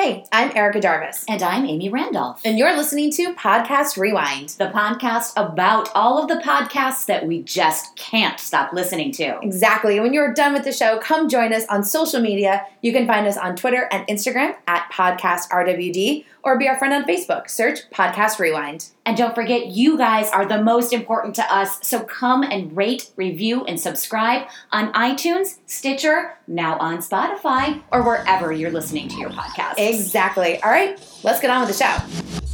[0.00, 2.40] Hey, I'm Erica Jarvis, And I'm Amy Randolph.
[2.44, 4.50] and you're listening to Podcast Rewind.
[4.50, 9.40] the podcast about all of the podcasts that we just can't stop listening to.
[9.42, 9.98] Exactly.
[9.98, 12.64] When you're done with the show, come join us on social media.
[12.80, 16.94] You can find us on Twitter and Instagram at Podcast RWD or be our friend
[16.94, 17.50] on Facebook.
[17.50, 18.88] Search Podcast Rewind.
[19.04, 21.78] And don't forget, you guys are the most important to us.
[21.86, 28.50] So come and rate, review, and subscribe on iTunes, Stitcher, now on Spotify, or wherever
[28.50, 29.74] you're listening to your podcast.
[29.76, 30.60] Exactly.
[30.62, 32.47] All right, let's get on with the show.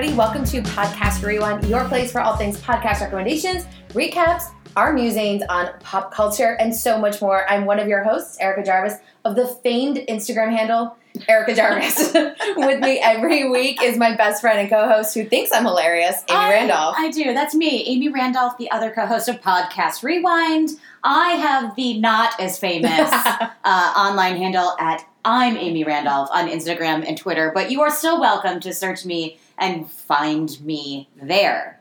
[0.00, 5.42] Everybody, welcome to Podcast Rewind, your place for all things podcast recommendations, recaps, our musings
[5.50, 7.46] on pop culture, and so much more.
[7.50, 8.94] I'm one of your hosts, Erica Jarvis,
[9.26, 10.96] of the famed Instagram handle,
[11.28, 12.14] Erica Jarvis.
[12.56, 16.24] With me every week is my best friend and co host who thinks I'm hilarious,
[16.30, 16.94] Amy I- Randolph.
[16.96, 17.34] I do.
[17.34, 20.70] That's me, Amy Randolph, the other co host of Podcast Rewind.
[21.04, 27.06] I have the not as famous uh, online handle at I'm Amy Randolph on Instagram
[27.06, 31.80] and Twitter, but you are still welcome to search me and find me there.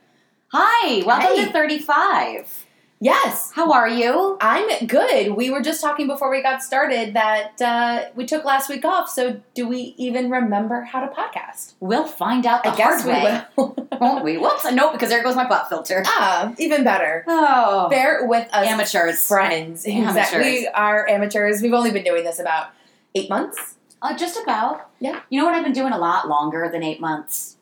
[0.52, 1.46] Hi, welcome Hey.
[1.46, 2.66] to 35.
[3.00, 4.38] yes, How are you?
[4.42, 5.32] I'm good.
[5.36, 9.08] We were just talking before we got started that uh, we took last week off,
[9.10, 11.74] so do we even remember how to podcast?
[11.80, 13.88] We'll find out the I guess hard we way, will.
[14.02, 14.38] won't we?
[14.38, 16.04] Whoops, no, because there goes my butt filter.
[16.06, 17.24] ah, even better.
[17.28, 19.26] Oh, Bear with us, amateurs.
[19.26, 19.88] friends.
[19.88, 20.10] Amateurs.
[20.18, 20.42] Exactly.
[20.42, 21.62] We are amateurs.
[21.62, 22.72] We've only been doing this about
[23.16, 23.76] eight months.
[24.02, 24.90] Uh, just about.
[25.00, 25.22] Yeah.
[25.30, 27.58] You know what I've been doing a lot longer than eight months?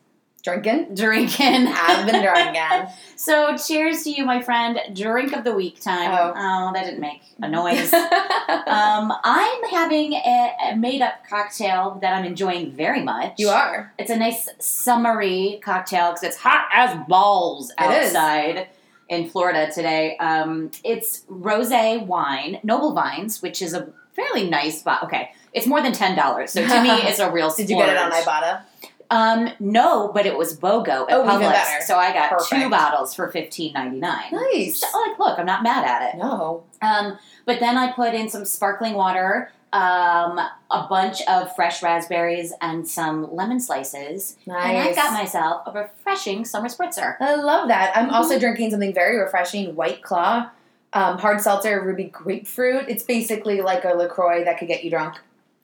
[0.47, 0.95] Drinking.
[0.95, 1.67] Drinking.
[1.75, 2.93] I've been drinking.
[3.19, 4.79] So, cheers to you, my friend.
[4.93, 6.11] Drink of the week time.
[6.11, 6.71] Oh.
[6.71, 7.91] that didn't make a noise.
[7.93, 13.33] um, I'm having a, a made up cocktail that I'm enjoying very much.
[13.39, 13.91] you are.
[13.97, 18.67] It's a nice summery cocktail because it's hot as balls outside
[19.09, 20.15] in Florida today.
[20.17, 25.03] Um, it's rose wine, Noble Vines, which is a fairly nice spot.
[25.03, 27.53] Okay, it's more than ten dollars, so to me, it's a real.
[27.53, 28.11] Did you get it on.
[28.11, 28.61] Ibotta?
[29.09, 33.29] Um, no, but it was BOGO at Oh, Publix, so I got two bottles for
[33.29, 34.31] fifteen ninety nine.
[34.31, 34.79] Nice.
[34.79, 36.17] So, like, look, I'm not mad at it.
[36.17, 36.63] No.
[36.81, 42.51] Um, but then I put in some sparkling water, um, a bunch of fresh raspberries,
[42.61, 44.65] and some lemon slices, nice.
[44.65, 47.15] and I got myself a refreshing summer spritzer.
[47.21, 47.95] I love that.
[47.95, 50.49] I'm also drinking something very refreshing, White Claw,
[50.93, 52.85] um, hard seltzer, ruby grapefruit.
[52.89, 55.17] It's basically like a LaCroix that could get you drunk.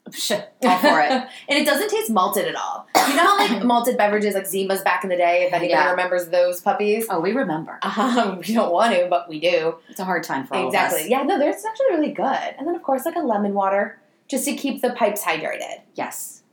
[0.09, 1.11] Psh, All for it.
[1.11, 2.87] and it doesn't taste malted at all.
[3.07, 5.91] You know how like malted beverages like Zima's back in the day, if anybody Yeah.
[5.91, 7.07] remembers those puppies?
[7.09, 7.79] Oh, we remember.
[7.81, 9.75] Um, we don't want to, but we do.
[9.89, 11.09] It's a hard time for all of Exactly.
[11.09, 12.55] Yeah, no, there's actually really good.
[12.57, 15.81] And then of course like a lemon water just to keep the pipes hydrated.
[15.95, 16.43] Yes.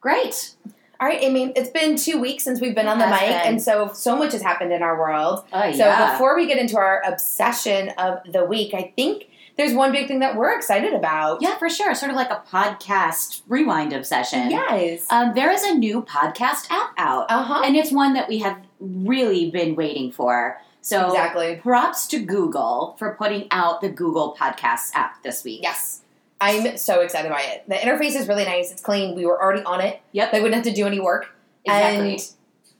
[0.00, 0.54] Great.
[1.00, 3.30] All right, Amy, it's been two weeks since we've been It on the mic, been.
[3.32, 5.44] and so so much has happened in our world.
[5.52, 6.12] Oh, So yeah.
[6.12, 9.24] before we get into our obsession of the week, I think
[9.56, 11.40] there's one big thing that we're excited about.
[11.42, 11.94] yeah, for sure.
[11.94, 14.50] Sort of like a podcast rewind obsession.
[14.50, 15.06] Yes.
[15.10, 17.62] Um, there is a new podcast app out, Uh huh.
[17.64, 20.60] and it's one that we have really been waiting for.
[20.80, 21.56] So Exactly.
[21.62, 25.60] props to Google for putting out the Google Podcasts app this week.
[25.62, 26.00] Yes.
[26.40, 27.64] I'm so excited by it.
[27.68, 28.70] The interface is really nice.
[28.70, 29.14] It's clean.
[29.14, 30.02] We were already on it.
[30.12, 30.32] Yep.
[30.32, 31.30] They wouldn't have to do any work.
[31.64, 32.10] Exactly.
[32.12, 32.28] And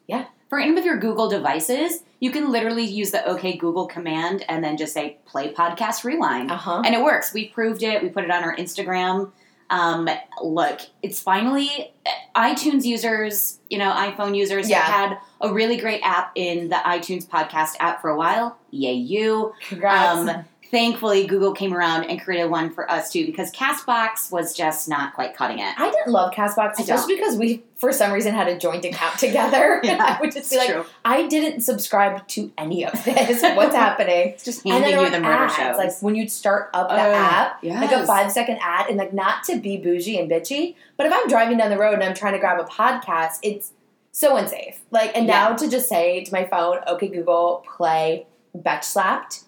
[0.06, 0.24] yeah.
[0.50, 4.64] For any of your Google devices, you can literally use the OK Google command and
[4.64, 6.50] then just say play podcast rewind.
[6.50, 6.80] Uh huh.
[6.82, 7.34] And it works.
[7.34, 8.02] We proved it.
[8.02, 9.30] We put it on our Instagram.
[9.68, 10.08] Um,
[10.42, 11.92] look, it's finally
[12.34, 14.80] iTunes users, you know, iPhone users Yeah.
[14.80, 18.56] have had a really great app in the iTunes podcast app for a while.
[18.70, 19.52] Yay, you.
[19.68, 20.18] Congrats.
[20.30, 24.88] Um, thankfully, Google came around and created one for us too because Castbox was just
[24.88, 25.72] not quite cutting it.
[25.78, 29.80] I didn't love Castbox, especially because we, for some reason, had a joint account together.
[29.84, 30.84] Yeah, I would just be like, true.
[31.04, 33.42] I didn't subscribe to any of this.
[33.56, 34.28] What's happening?
[34.30, 35.76] It's just And handing then you the murder ads, shows.
[35.78, 39.12] like when you'd start up the Oh, app, like a five second ad, and like
[39.15, 42.15] not to be bougie and bitchy, but if I'm driving down the road and I'm
[42.15, 43.72] trying to grab a podcast, it's
[44.12, 44.80] so unsafe.
[44.91, 45.48] Like, and Yeah.
[45.50, 49.41] now to just say to my phone, "Okay, Google, play Betch Slapped,"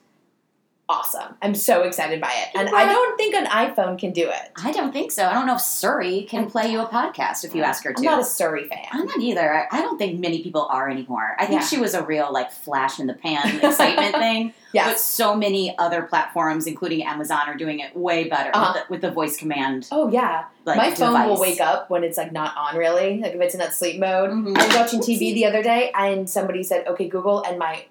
[0.88, 1.34] awesome.
[1.42, 4.52] I'm so excited by it, and I don't think an iPhone can do it.
[4.62, 5.26] I don't think so.
[5.26, 7.98] I don't know if Siri can play you a podcast if you ask her to.
[7.98, 8.84] I'm not a Siri fan.
[8.92, 9.66] I'm not either.
[9.72, 11.36] I- don't think many people are anymore.
[11.38, 11.66] I think Yeah.
[11.66, 14.52] she was a real like flash in the pan excitement thing.
[14.74, 18.72] But so many other platforms, including Amazon, are doing it way better Uh-huh.
[18.74, 19.88] with, the, with the voice command.
[19.90, 22.76] Oh yeah, Like my phone will wake up when it's like not on.
[22.76, 24.30] Really, like if it's in that sleep mode.
[24.30, 24.56] Mhm.
[24.58, 27.84] I was watching TV the other day, and somebody said, "Okay, Google," and my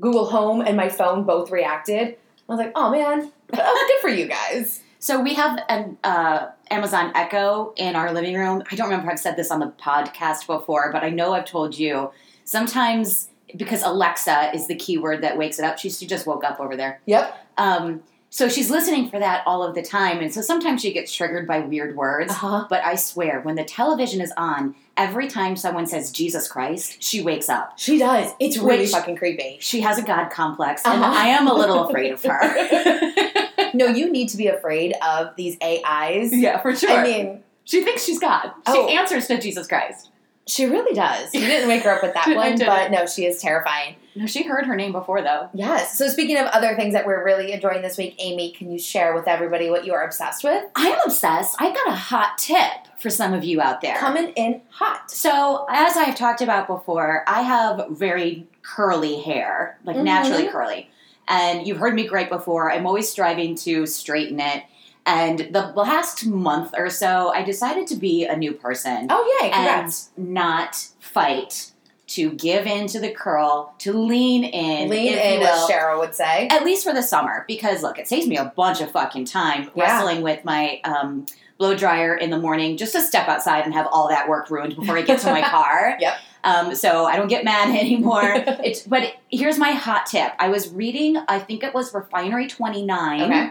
[0.00, 2.16] Google Home and my phone both reacted.
[2.48, 4.80] I was like, oh man, oh, good for you guys.
[4.98, 8.62] So we have an uh, Amazon Echo in our living room.
[8.70, 11.44] I don't remember if I've said this on the podcast before, but I know I've
[11.44, 12.10] told you.
[12.44, 15.78] Sometimes because Alexa is the keyword that wakes it up.
[15.78, 17.00] She, she just woke up over there.
[17.06, 17.36] Yep.
[17.56, 21.14] Um, so she's listening for that all of the time, and so sometimes she gets
[21.14, 22.32] triggered by weird words.
[22.32, 22.66] Uh-huh.
[22.68, 27.22] But I swear, when the television is on, every time someone says Jesus Christ, she
[27.22, 27.78] wakes up.
[27.78, 28.30] She does.
[28.38, 29.58] It's really Which- fucking creepy.
[29.60, 31.12] She has a God complex, and Uh-huh.
[31.14, 33.30] I am a little afraid of her.
[33.74, 36.32] No, you need to be afraid of these AIs.
[36.32, 36.92] yeah, for sure.
[36.92, 38.52] I mean, she thinks she's God.
[38.68, 38.86] She Oh.
[38.88, 40.10] answers to Jesus Christ.
[40.46, 41.32] She really does.
[41.34, 43.96] You didn't wake her up with that one, but no, she is terrifying.
[44.16, 45.48] No, she heard her name before though.
[45.54, 45.98] Yes.
[45.98, 49.14] So speaking of other things that we're really enjoying this week, Amy, can you share
[49.14, 50.64] with everybody what you are obsessed with?
[50.76, 51.56] I am obsessed.
[51.60, 52.70] I got a hot tip
[53.00, 53.96] for some of you out there.
[53.96, 55.10] Coming in hot.
[55.10, 60.04] So, as I have talked about before, I have very curly hair, like Mhm.
[60.04, 60.90] naturally curly.
[61.26, 62.70] And you've heard me gripe before.
[62.70, 64.62] I'm always striving to straighten it.
[65.06, 69.50] And the last month or so, I decided to be a new person Oh yay!
[69.50, 71.72] and not fight,
[72.06, 75.68] to give in to the curl, to lean in, Lean in, you as.
[75.68, 76.48] Sheryl would say.
[76.48, 79.70] At least for the summer, because look, it saves me a bunch of fucking time
[79.74, 79.84] Yeah.
[79.84, 81.26] wrestling with my um,
[81.58, 84.76] blow dryer in the morning just to step outside and have all that work ruined
[84.76, 85.96] before I get to my car.
[86.00, 86.14] Yep.
[86.44, 88.22] Um, so I don't get mad anymore.
[88.64, 90.32] it's, but here's my hot tip.
[90.38, 93.50] I was reading, I think it was Refinery 29, Okay.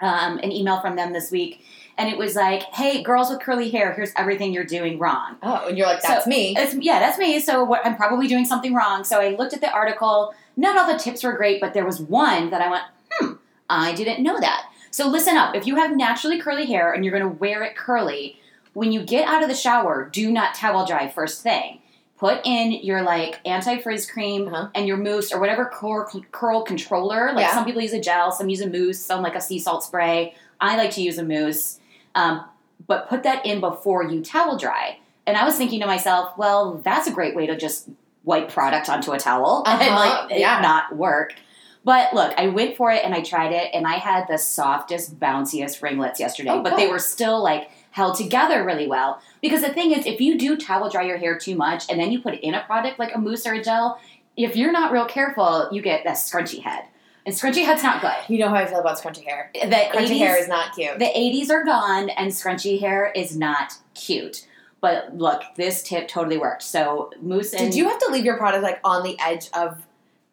[0.00, 1.64] Um, an email from them this week.
[1.98, 5.36] And it was like, hey, girls with curly hair, here's everything you're doing wrong.
[5.42, 6.54] Oh, and you're like, that's me.
[6.56, 7.40] It's, yeah, that's me.
[7.40, 9.04] So what, I'm probably doing something wrong.
[9.04, 10.34] So I looked at the article.
[10.56, 13.32] Not all the tips were great, but there was one that I went, hmm,
[13.68, 14.70] I didn't know that.
[14.90, 15.54] So listen up.
[15.54, 18.40] If you have naturally curly hair and you're going to wear it curly,
[18.72, 21.79] when you get out of the shower, do not towel dry first thing.
[22.20, 24.68] Put in your like anti frizz cream Uh-huh.
[24.74, 27.32] and your mousse or whatever curl, curl controller.
[27.32, 27.54] Like Yeah.
[27.54, 30.34] some people use a gel, some use a mousse, some like a sea salt spray.
[30.60, 31.78] I like to use a mousse.
[32.14, 32.44] Um,
[32.86, 34.98] but put that in before you towel dry.
[35.26, 37.88] And I was thinking to myself, well, that's a great way to just
[38.24, 40.60] wipe product onto a towel and Uh-huh, like it yeah.
[40.60, 41.34] not work.
[41.84, 45.18] But look, I went for it and I tried it, and I had the softest,
[45.18, 46.50] bounciest ringlets yesterday.
[46.50, 49.20] Oh, but they were still like held together really well.
[49.42, 52.12] Because the thing is, if you do towel dry your hair too much and then
[52.12, 54.00] you put it in a product like a mousse or a gel,
[54.36, 56.84] if you're not real careful, you get that scrunchy head.
[57.26, 58.14] And scrunchy head's not good.
[58.28, 59.50] You know how I feel about scrunchy hair.
[59.52, 60.98] The Scrunchy 80s hair is not cute.
[60.98, 64.46] the 80s are gone and scrunchy hair is not cute.
[64.80, 66.62] But look, this tip totally worked.
[66.62, 69.86] So mousse and Did you have to leave your product like on the edge of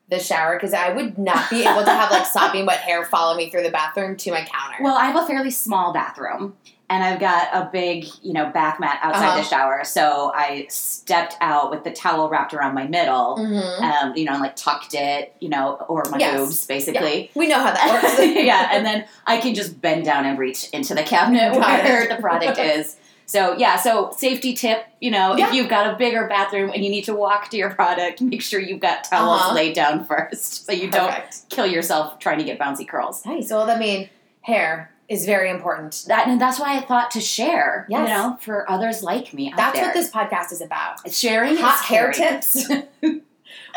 [0.10, 0.56] the shower?
[0.56, 3.64] Because I would not be able to have like sopping wet hair follow me through
[3.64, 4.78] the bathroom to my counter.
[4.82, 6.56] Well, I have a fairly small bathroom
[6.90, 9.38] and I've got a big, you know, back mat outside Uh-huh.
[9.38, 9.82] the shower.
[9.84, 13.38] So I stepped out with the towel wrapped around my middle.
[13.38, 13.82] Mhm.
[13.82, 16.38] Um, you know, and like tucked it, you know, or my Yes.
[16.40, 17.30] boobs basically.
[17.36, 18.20] we know how that works.
[18.36, 22.04] yeah, and then I can just bend down and reach into the cabinet Got where
[22.04, 22.10] it.
[22.10, 22.96] the product is.
[23.26, 25.50] So yeah, so safety tip, you know, Yeah.
[25.50, 28.42] if you've got a bigger bathroom and you need to walk to your product, make
[28.42, 29.54] sure you've got towels Uh-huh.
[29.54, 31.14] laid down first, so you don't
[31.50, 33.26] kill yourself trying to get bouncy curls.
[33.26, 33.50] Nice.
[33.52, 34.10] Well, I mean,
[34.40, 36.04] hair is very important.
[36.08, 38.10] That and that's why I thought to share, Yes.
[38.10, 39.54] you know, for others like me.
[39.56, 39.86] That's there.
[39.86, 41.10] what this podcast is about.
[41.12, 42.68] sharing Hot hair tips,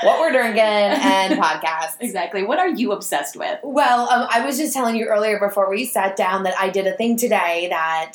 [0.03, 1.97] what we're drinking, and podcasts.
[2.01, 2.43] Exactly.
[2.43, 3.59] What are you obsessed with?
[3.63, 6.87] Well, um, I was just telling you earlier before we sat down that I did
[6.87, 8.15] a thing today that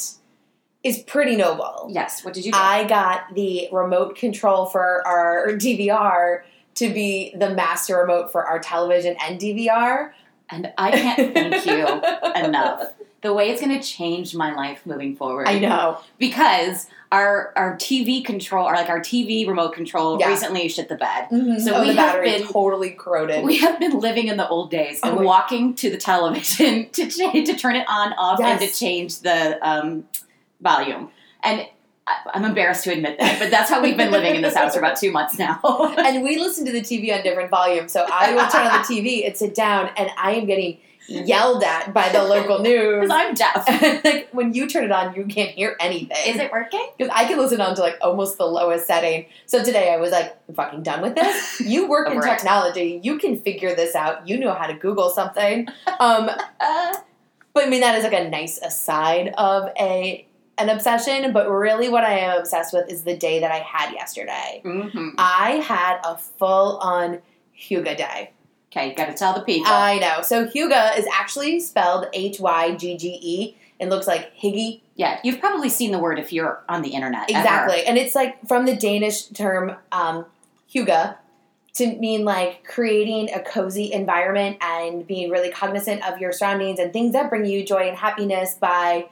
[0.83, 1.87] is pretty noble.
[1.89, 2.23] Yes.
[2.25, 2.57] What did you do?
[2.61, 6.41] I got the remote control for our DVR
[6.75, 10.11] to be the master remote for our television and DVR.
[10.49, 11.85] and I can't thank you
[12.45, 12.89] enough.
[13.25, 15.47] The way it's going to change my life moving forward.
[15.47, 15.99] I know.
[16.19, 20.29] because our our TV control, or like our TV remote control, Yeah.
[20.29, 21.27] recently shit the bed.
[21.31, 23.43] So So oh, we have been- totally corroded.
[23.43, 27.09] We have been living in the old days and Oh, walking to the television to
[27.09, 30.05] to turn it on, off, and to change the um,
[30.61, 31.09] volume.
[31.41, 31.67] And
[32.31, 34.79] I'm embarrassed to admit that, but that's how we've been living in this house for
[34.79, 35.59] about two months now.
[35.97, 37.91] and we listen to the TV on different volumes.
[37.91, 40.77] So I will turn on the TV and sit down, and I am getting
[41.27, 43.07] yelled at by the local news.
[43.07, 44.03] Because I'm deaf.
[44.03, 46.17] like when you turn it on, you can't hear anything.
[46.27, 46.87] Is it working?
[46.97, 49.25] Because I can listen on to like almost the lowest setting.
[49.45, 51.61] So today I was like, I'm fucking done with this.
[51.61, 52.99] You work in technology.
[53.03, 54.27] You can figure this out.
[54.27, 55.67] You know how to Google something.
[55.99, 56.29] Um,
[57.53, 60.25] but I mean, that is like a nice aside of a
[60.57, 61.33] an obsession.
[61.33, 64.61] But really, what I am obsessed with is the day that I had yesterday.
[64.65, 65.13] mhm.
[65.17, 67.19] I had a full on
[67.57, 68.31] Huga day.
[68.75, 69.71] Okay, got to tell the people.
[69.71, 70.21] I know.
[70.21, 74.81] So Huga is actually spelled H Y G G E and looks like Higgy.
[74.95, 77.29] yeah, you've probably seen the word if you're on the internet.
[77.29, 77.39] ever.
[77.39, 77.83] Exactly.
[77.85, 80.25] And it's like from the Danish term um,
[80.73, 81.17] Huga,
[81.75, 86.93] to mean like creating a cozy environment and being really cognizant of your surroundings and
[86.93, 89.07] things that bring you joy and happiness by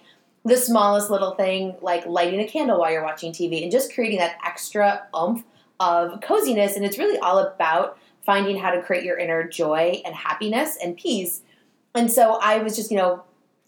[0.46, 4.20] the smallest little thing like lighting a candle while you're watching TV and just creating
[4.20, 5.44] that extra oomph
[5.80, 6.76] of coziness.
[6.76, 10.96] And it's really all about finding how to create your inner joy and happiness and
[10.98, 11.42] peace.
[11.96, 13.24] And so I was just, you know,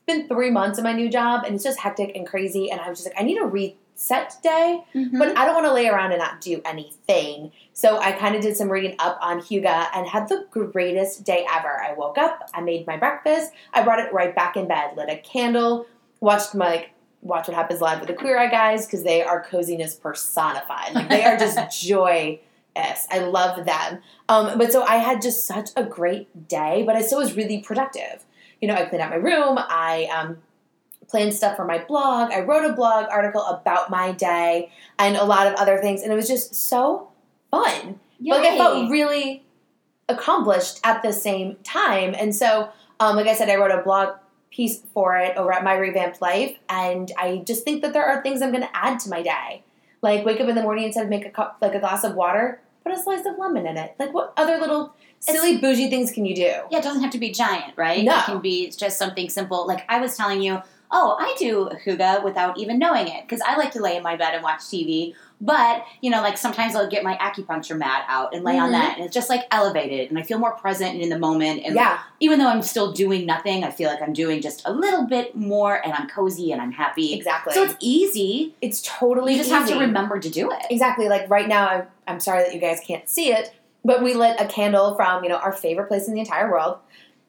[0.07, 2.71] been three months in my new job and it's just hectic and crazy.
[2.71, 5.17] And I was just like, I need a reset day, Mhm.
[5.17, 7.51] but I don't want to lay around and not do anything.
[7.73, 11.45] So I kind of did some reading up on Huga and had the greatest day
[11.51, 11.81] ever.
[11.81, 15.09] I woke up, I made my breakfast, I brought it right back in bed, lit
[15.09, 15.85] a candle,
[16.21, 16.85] watched my
[17.21, 20.93] watch what happens live with the queer eye guys because they are coziness personified.
[20.93, 22.39] Like they are just joy.
[22.75, 24.01] I love them.
[24.27, 27.59] Um, but so I had just such a great day, but I still was really
[27.59, 28.25] productive.
[28.61, 29.57] You know, I cleaned out my room.
[29.57, 30.37] I um,
[31.07, 32.31] planned stuff for my blog.
[32.31, 36.11] I wrote a blog article about my day and a lot of other things, and
[36.11, 37.09] it was just so
[37.51, 37.99] fun.
[38.19, 39.43] But like I felt really
[40.07, 42.15] accomplished at the same time.
[42.17, 44.15] And so, um, like I said, I wrote a blog
[44.51, 48.21] piece for it over at My Revamped Life, and I just think that there are
[48.21, 49.63] things I'm going to add to my day.
[50.01, 52.15] Like wake up in the morning instead of make a cup, like a glass of
[52.15, 53.95] water, put a slice of lemon in it.
[53.97, 56.53] Like what other little silly bougie things can you do?
[56.69, 58.03] Yeah, it doesn't have to be giant, right?
[58.03, 58.19] No.
[58.19, 59.65] It can be just something simple.
[59.67, 60.61] Like I was telling you,
[60.91, 64.15] oh, I do Huga without even knowing it because I like to lay in my
[64.15, 65.13] bed and watch TV.
[65.41, 68.73] But, you know, like sometimes I'll get my acupuncture mat out and lay on Mhm.
[68.73, 71.63] that and it's just like elevated and I feel more present and in the moment.
[71.65, 74.71] And Yeah, even though I'm still doing nothing, I feel like I'm doing just a
[74.71, 77.13] little bit more and I'm cozy and I'm happy.
[77.13, 77.53] exactly.
[77.53, 78.55] So it's easy.
[78.61, 80.65] it's totally You just have to remember to do it.
[80.69, 81.09] Exactly.
[81.09, 84.37] Like right now, I'm, I'm sorry that you guys can't see it, but we lit
[84.39, 86.77] a candle from you know our favorite place in the entire world,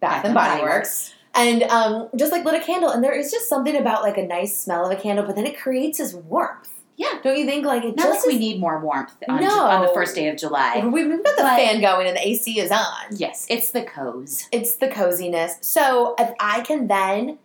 [0.00, 2.90] Bath and Body Works, and um, just like lit a candle.
[2.90, 5.46] And there is just something about like a nice smell of a candle, but then
[5.46, 6.70] it creates this warmth.
[6.96, 7.08] Yeah.
[7.22, 7.66] Don't you think?
[7.66, 9.60] Like it Not just like we is- need more warmth on, No.
[9.64, 10.80] on the first day of July.
[10.82, 12.86] we- We've got the But- fan going and the AC is on.
[13.12, 14.46] Yes, it's the cozy.
[14.50, 15.56] It's the coziness.
[15.60, 17.38] So if I can then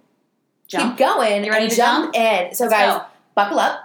[0.68, 0.98] Jump.
[0.98, 2.56] keep going and to jump, in.
[2.56, 3.04] So Let's guys, go.
[3.36, 3.80] buckle up.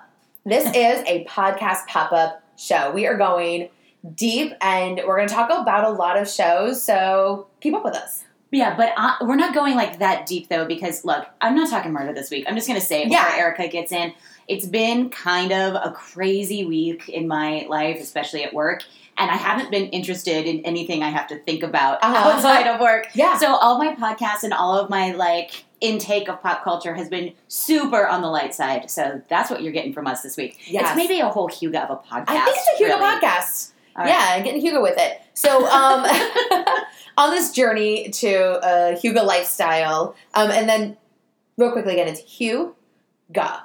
[0.45, 2.93] This is a podcast pop up show.
[2.93, 3.71] We are going
[4.15, 6.81] deep and we're going to talk about a lot of shows.
[6.81, 8.23] So keep up with us.
[8.53, 11.93] Yeah, but uh, we're not going like that deep though because look, I'm not talking
[11.93, 12.45] murder this week.
[12.49, 14.13] I'm just gonna say it before Erica gets in.
[14.49, 18.85] It's been kind of a crazy week in my life, especially at work,
[19.19, 22.31] and I haven't been interested in anything I have to think about Uh-huh.
[22.31, 23.09] outside of work.
[23.15, 23.37] Yeah.
[23.39, 27.33] So all my podcasts and all of my like intake of pop culture has been
[27.49, 28.91] super on the light side.
[28.91, 30.59] So that's what you're getting from us this week.
[30.71, 30.87] Yes.
[30.91, 32.25] It's maybe a whole Hugo of a podcast.
[32.29, 33.21] I think it's a Hugo really.
[33.21, 33.73] podcast.
[33.97, 34.11] All right.
[34.11, 35.23] Yeah, getting Hugo with it.
[35.35, 36.05] So, um,
[37.17, 40.97] on this journey to a Hugo lifestyle, um, and then
[41.57, 43.63] real quickly again, it's Huga.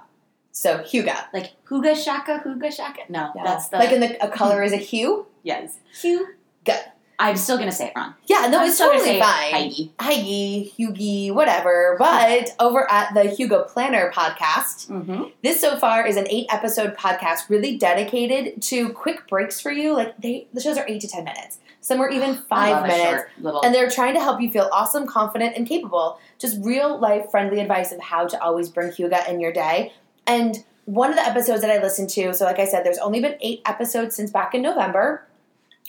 [0.52, 1.26] So Huga.
[1.34, 3.02] Like Huga Shaka, Huga Shaka.
[3.10, 5.26] No, that's the like in the a color is a hue.
[5.44, 5.80] yes.
[6.02, 6.91] Huga.
[7.30, 8.14] I'm still gonna say it wrong.
[8.26, 9.52] Yeah, no, I'm it's totally fine.
[9.52, 9.94] Heidi.
[10.00, 11.96] Heidi, Hugie, whatever.
[12.00, 15.24] But over at the Hugo Planner podcast, Mm-hmm.
[15.44, 19.94] this so far is an eight episode podcast really dedicated to quick breaks for you.
[19.94, 21.60] Like they the shows are eight to ten minutes.
[21.82, 23.24] Some are even five minutes.
[23.40, 23.62] little.
[23.64, 26.20] And they're trying to help you feel awesome, confident, and capable.
[26.40, 29.94] Just real life friendly advice of how to always bring Huga in your day.
[30.28, 33.20] And one of the episodes that I listened to, so like I said, there's only
[33.20, 35.26] been eight episodes since back in November.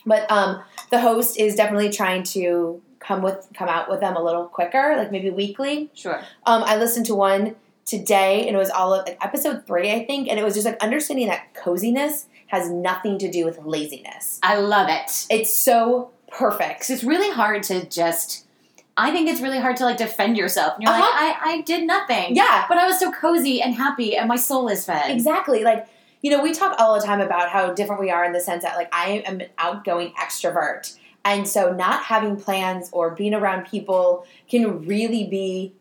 [0.07, 4.23] But um, the host is definitely trying to come with come out with them a
[4.23, 5.91] little quicker, like maybe weekly.
[5.95, 6.21] sure.
[6.47, 10.05] Um, I listened to one today, and it was all of like episode three, I
[10.05, 14.39] think, and it was just like understanding that coziness has nothing to do with laziness.
[14.43, 15.27] I love it.
[15.31, 16.89] It's so perfect.
[16.91, 18.47] it's really hard to just.
[18.95, 20.75] I think it's really hard to like defend yourself.
[20.75, 21.01] And you're Uh-huh.
[21.01, 22.37] like, I, I did nothing.
[22.37, 25.11] Yeah, But I was so cozy and happy, and my soul is fed.
[25.11, 25.65] Exactly.
[25.65, 25.87] Like,
[26.23, 28.62] you know, we talk all the time about how different we are in the sense
[28.62, 30.97] that, like, I am an outgoing extrovert.
[31.25, 35.73] And so, not having plans or being around people can really be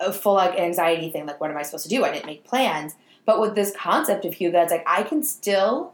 [0.00, 1.26] a full like anxiety thing.
[1.26, 2.04] Like, what am I supposed to do?
[2.04, 2.94] I didn't make plans.
[3.24, 5.92] But with this concept of Huga, it's like I can still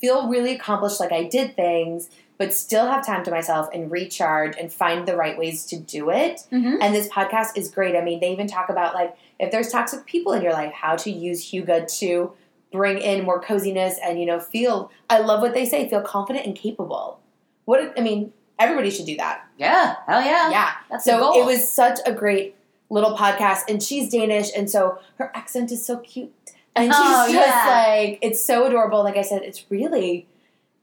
[0.00, 4.56] feel really accomplished, like I did things, but still have time to myself and recharge
[4.58, 6.42] and find the right ways to do it.
[6.52, 6.78] Mhm.
[6.80, 7.94] And this podcast is great.
[7.94, 10.96] I mean, they even talk about like if there's toxic people in your life, how
[10.96, 12.32] to use Huga to
[12.74, 14.90] bring in more coziness and you know feel.
[15.08, 15.88] I love what they say.
[15.88, 17.20] Feel confident and capable.
[17.66, 19.46] What I mean, everybody should do that.
[19.56, 19.94] Yeah.
[20.06, 20.50] Hell yeah.
[20.50, 20.72] Yeah.
[20.90, 22.56] That's So it was such a great
[22.90, 26.32] little podcast, and she's Danish, and so her accent is so cute,
[26.76, 27.74] and she's Oh, just yeah.
[27.96, 29.02] like it's so adorable.
[29.04, 30.26] Like I said, it's really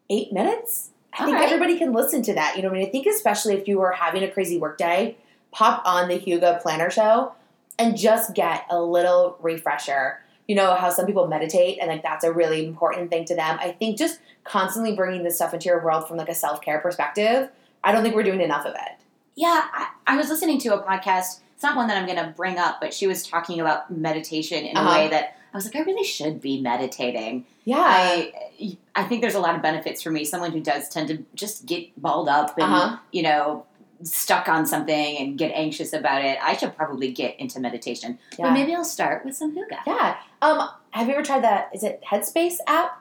[0.09, 0.89] eight minutes.
[1.13, 1.45] I All think right.
[1.45, 2.55] everybody can listen to that.
[2.55, 4.77] You know, what I mean, I think especially if you are having a crazy work
[4.77, 5.17] day,
[5.51, 7.33] pop on the Hugo Planner Show
[7.77, 10.20] and just get a little refresher.
[10.51, 13.57] You know how some people meditate and like that's a really important thing to them.
[13.61, 16.79] I think just constantly bringing this stuff into your world from like a self care
[16.79, 17.49] perspective.
[17.85, 18.93] I don't think we're doing enough of it.
[19.35, 21.39] Yeah, I, I was listening to a podcast.
[21.53, 24.65] It's not one that I'm going to bring up, but she was talking about meditation
[24.65, 24.89] in Uh-huh.
[24.89, 27.45] a way that I was like, I really should be meditating.
[27.63, 27.83] Yeah.
[27.85, 30.25] I I think there's a lot of benefits for me.
[30.25, 32.97] Someone who does tend to just get balled up and Uh-huh.
[33.11, 33.65] you know
[34.03, 36.37] stuck on something and get anxious about it.
[36.41, 38.19] I should probably get into meditation.
[38.37, 38.45] yeah.
[38.47, 39.79] But maybe I'll start with some huga.
[39.87, 40.17] Yeah.
[40.41, 41.69] Um, have you ever tried that?
[41.73, 42.97] Is it Headspace app?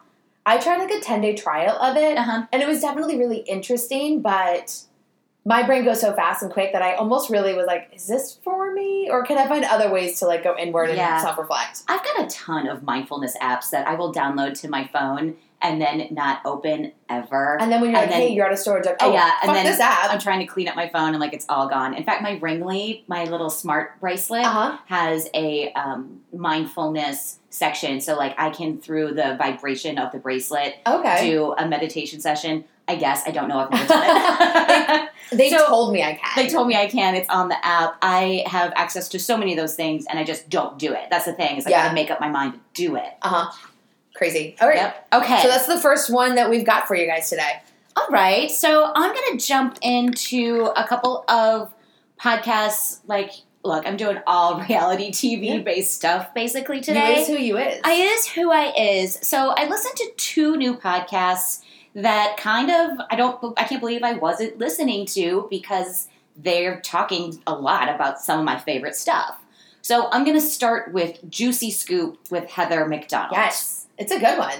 [0.47, 2.47] I tried like a 10 day trial of it Uh-huh.
[2.52, 4.80] and it was definitely really interesting, but
[5.45, 8.38] my brain goes so fast and quick that I almost really was like, is this
[8.45, 9.09] for me?
[9.11, 11.21] Or can I find other ways to like go inward and Yeah.
[11.23, 11.83] self reflect?
[11.88, 15.81] I've got a ton of mindfulness apps that I will download to my phone and
[15.81, 17.57] then not open ever.
[17.61, 19.31] And then when you're And like, then- hey, you're out of storage, like, oh, yeah,
[19.40, 20.11] fuck and then this app.
[20.11, 21.95] I'm trying to clean up my phone and like it's all gone.
[21.95, 24.79] In fact, my Ringly, my little smart bracelet, Uh huh.
[24.87, 28.00] has a um, mindfulness section.
[28.00, 31.31] So like I can through the vibration of the bracelet Okay.
[31.31, 32.64] do a meditation session.
[32.88, 33.59] I guess I don't know.
[33.59, 35.11] I've never done it.
[35.33, 36.31] They So- told me I can.
[36.35, 37.14] they told me I can.
[37.14, 37.97] It's on the app.
[38.02, 41.02] I have access to so many of those things, and I just don't do it.
[41.09, 41.57] That's the thing.
[41.57, 41.83] Is I Yeah.
[41.85, 43.12] gotta make up my mind to do it.
[43.23, 43.52] Uh huh.
[44.21, 44.55] Crazy.
[44.61, 44.77] All right.
[44.77, 45.07] Yep.
[45.15, 45.41] Okay.
[45.41, 47.62] So that's the first one that we've got for you guys today.
[47.97, 48.50] All right.
[48.50, 51.73] So I'm going to jump into a couple of
[52.21, 53.00] podcasts.
[53.07, 53.31] Like,
[53.65, 57.21] look, I'm doing all reality TV based stuff basically You today.
[57.23, 57.81] is who you is.
[57.83, 59.19] I is who I is.
[59.23, 61.62] So I listened to two new podcasts
[61.95, 67.41] that kind of I don't I can't believe I wasn't listening to because they're talking
[67.47, 69.41] a lot about some of my favorite stuff.
[69.81, 73.33] So I'm going to start with Juicy Scoop with Heather McDonald.
[73.33, 73.80] Yes.
[74.00, 74.57] It's a good one.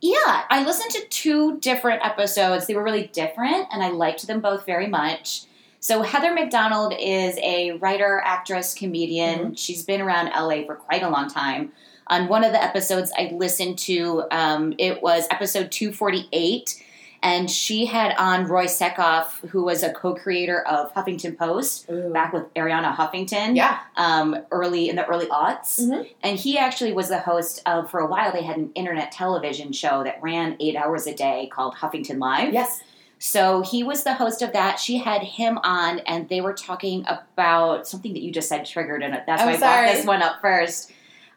[0.00, 2.66] Yeah, I listened to two different episodes.
[2.66, 5.44] They were really different, and I liked them both very much.
[5.78, 9.54] So, Heather McDonald is a writer, actress, comedian.
[9.54, 11.70] She's been around LA for quite a long time.
[12.08, 16.82] On one of the episodes I listened to, um, it was episode 248,
[17.22, 22.32] and she had on Roy Sekoff, who was a co creator of Huffington Post, back
[22.32, 23.78] with Arianna Huffington Yeah.
[23.96, 25.80] um, early in the early aughts.
[25.80, 26.08] Mhm.
[26.22, 29.72] And he actually was the host of, for a while, they had an internet television
[29.72, 32.52] show that ran eight hours a day called Huffington Live.
[32.52, 32.80] Yes.
[33.22, 34.78] So he was the host of that.
[34.80, 39.02] She had him on, and they were talking about something that you just said triggered,
[39.02, 40.90] and that's I'm why I brought this one up first.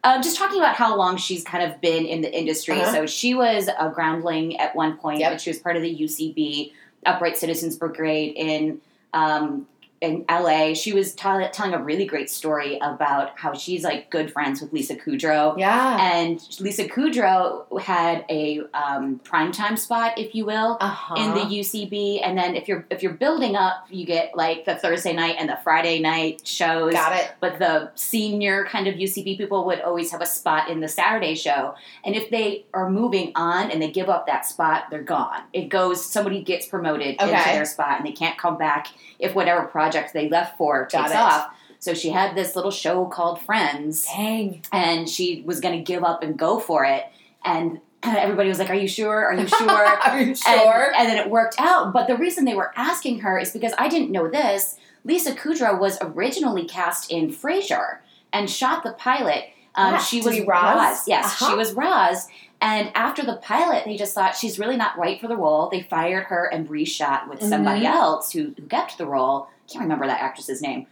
[0.06, 2.82] Um, just talking about how long she's kind of been in the industry.
[2.82, 2.92] Uh-huh.
[2.92, 5.32] So she was a groundling at one point, Yep.
[5.32, 6.74] but she was part of the UCB,
[7.06, 8.82] Upright Citizens Brigade in
[9.14, 9.66] um,
[10.04, 10.74] in LA.
[10.74, 14.74] She was tell- telling a really great story about how she's like good friends with
[14.74, 15.58] Lisa Kudrow.
[15.58, 15.98] Yeah.
[16.00, 21.16] And Lisa Kudrow had a um, primetime spot, if you will, Uh-huh.
[21.16, 22.20] in the UCB.
[22.24, 25.48] And then if you're if you're building up, you get like the Thursday night and
[25.50, 26.92] the Friday night shows.
[26.94, 27.32] Got it.
[27.40, 31.36] But the senior kind of UCB people would always have a spot in the Saturday
[31.36, 31.76] show.
[32.04, 35.44] And if they are moving on and they give up that spot, they're gone.
[35.54, 38.88] It goes, somebody gets promoted into their spot and they can't come back
[39.24, 41.18] if whatever project they left for Got takes it.
[41.18, 41.56] off.
[41.80, 44.64] So she had this little show called Friends Dang.
[44.72, 47.04] and she was going to give up and go for it.
[47.44, 49.26] And everybody was like, Are you sure?
[49.26, 49.70] Are you sure?
[49.70, 50.94] Are you sure?
[50.96, 51.92] And, then it worked out.
[51.92, 54.78] But the reason they were asking her is because I didn't know this.
[55.04, 57.98] Lisa Kudrow was originally cast in Frasier
[58.32, 59.46] and shot the pilot.
[59.76, 60.76] Um, Yeah, she was Roz?
[60.78, 61.08] Roz.
[61.08, 61.52] Yes, Uh-huh.
[61.52, 62.28] she was Roz.
[62.64, 65.68] And after the pilot, they just thought she's really not right for the role.
[65.70, 67.92] They fired her and reshot with somebody Mhm.
[67.94, 69.50] else who, who kept the role.
[69.70, 70.88] Can't remember that actress's name.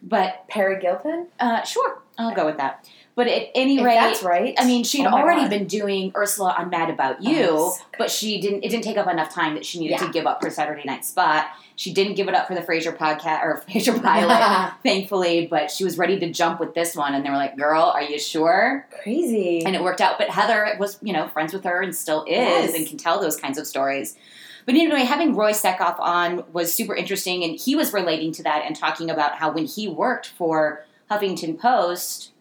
[0.00, 1.26] But Peri Gilpin?
[1.40, 2.88] uh, sure, I'll go with that.
[3.16, 4.54] But at any rate, that's right.
[4.56, 5.50] I mean, she'd Oh already God.
[5.50, 8.62] been doing Ursula on Mad About You, Oh, so but she didn't.
[8.62, 10.06] It didn't take up enough time that she needed Yeah.
[10.06, 11.46] to give up her Saturday night spot.
[11.76, 15.46] She didn't give it up for the Frasier podcast or Frasier pilot, thankfully.
[15.46, 18.02] But she was ready to jump with this one, and they were like, "Girl, are
[18.02, 19.62] you sure?" Crazy.
[19.64, 20.16] And it worked out.
[20.18, 22.74] But Heather was, you know, friends with her and still is, Yes.
[22.74, 24.16] and can tell those kinds of stories.
[24.64, 28.62] But anyway, having Roy Sekoff on was super interesting, and he was relating to that
[28.66, 32.32] and talking about how when he worked for Huffington Post,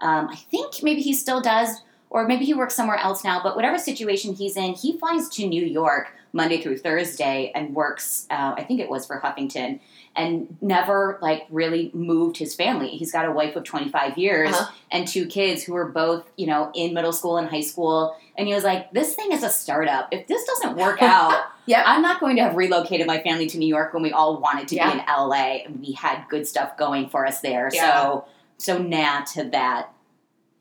[0.00, 3.40] um, I think maybe he still does, or maybe he works somewhere else now.
[3.42, 8.26] But whatever situation he's in, he flies to New York Monday through Thursday and works.
[8.30, 9.80] Uh, I think it was for Huffington,
[10.16, 12.88] and never like really moved his family.
[12.90, 14.72] He's got a wife of twenty five years Uh-huh.
[14.90, 18.16] and two kids who are both you know in middle school and high school.
[18.36, 20.08] And he was like, "This thing is a startup.
[20.12, 21.84] If this doesn't work out." Yep.
[21.86, 24.68] I'm not going to have relocated my family to New York when we all wanted
[24.68, 24.90] to Yeah.
[24.90, 27.68] be in LA and we had good stuff going for us there.
[27.70, 27.92] Yeah.
[28.00, 28.24] So
[28.56, 29.90] so nah to that.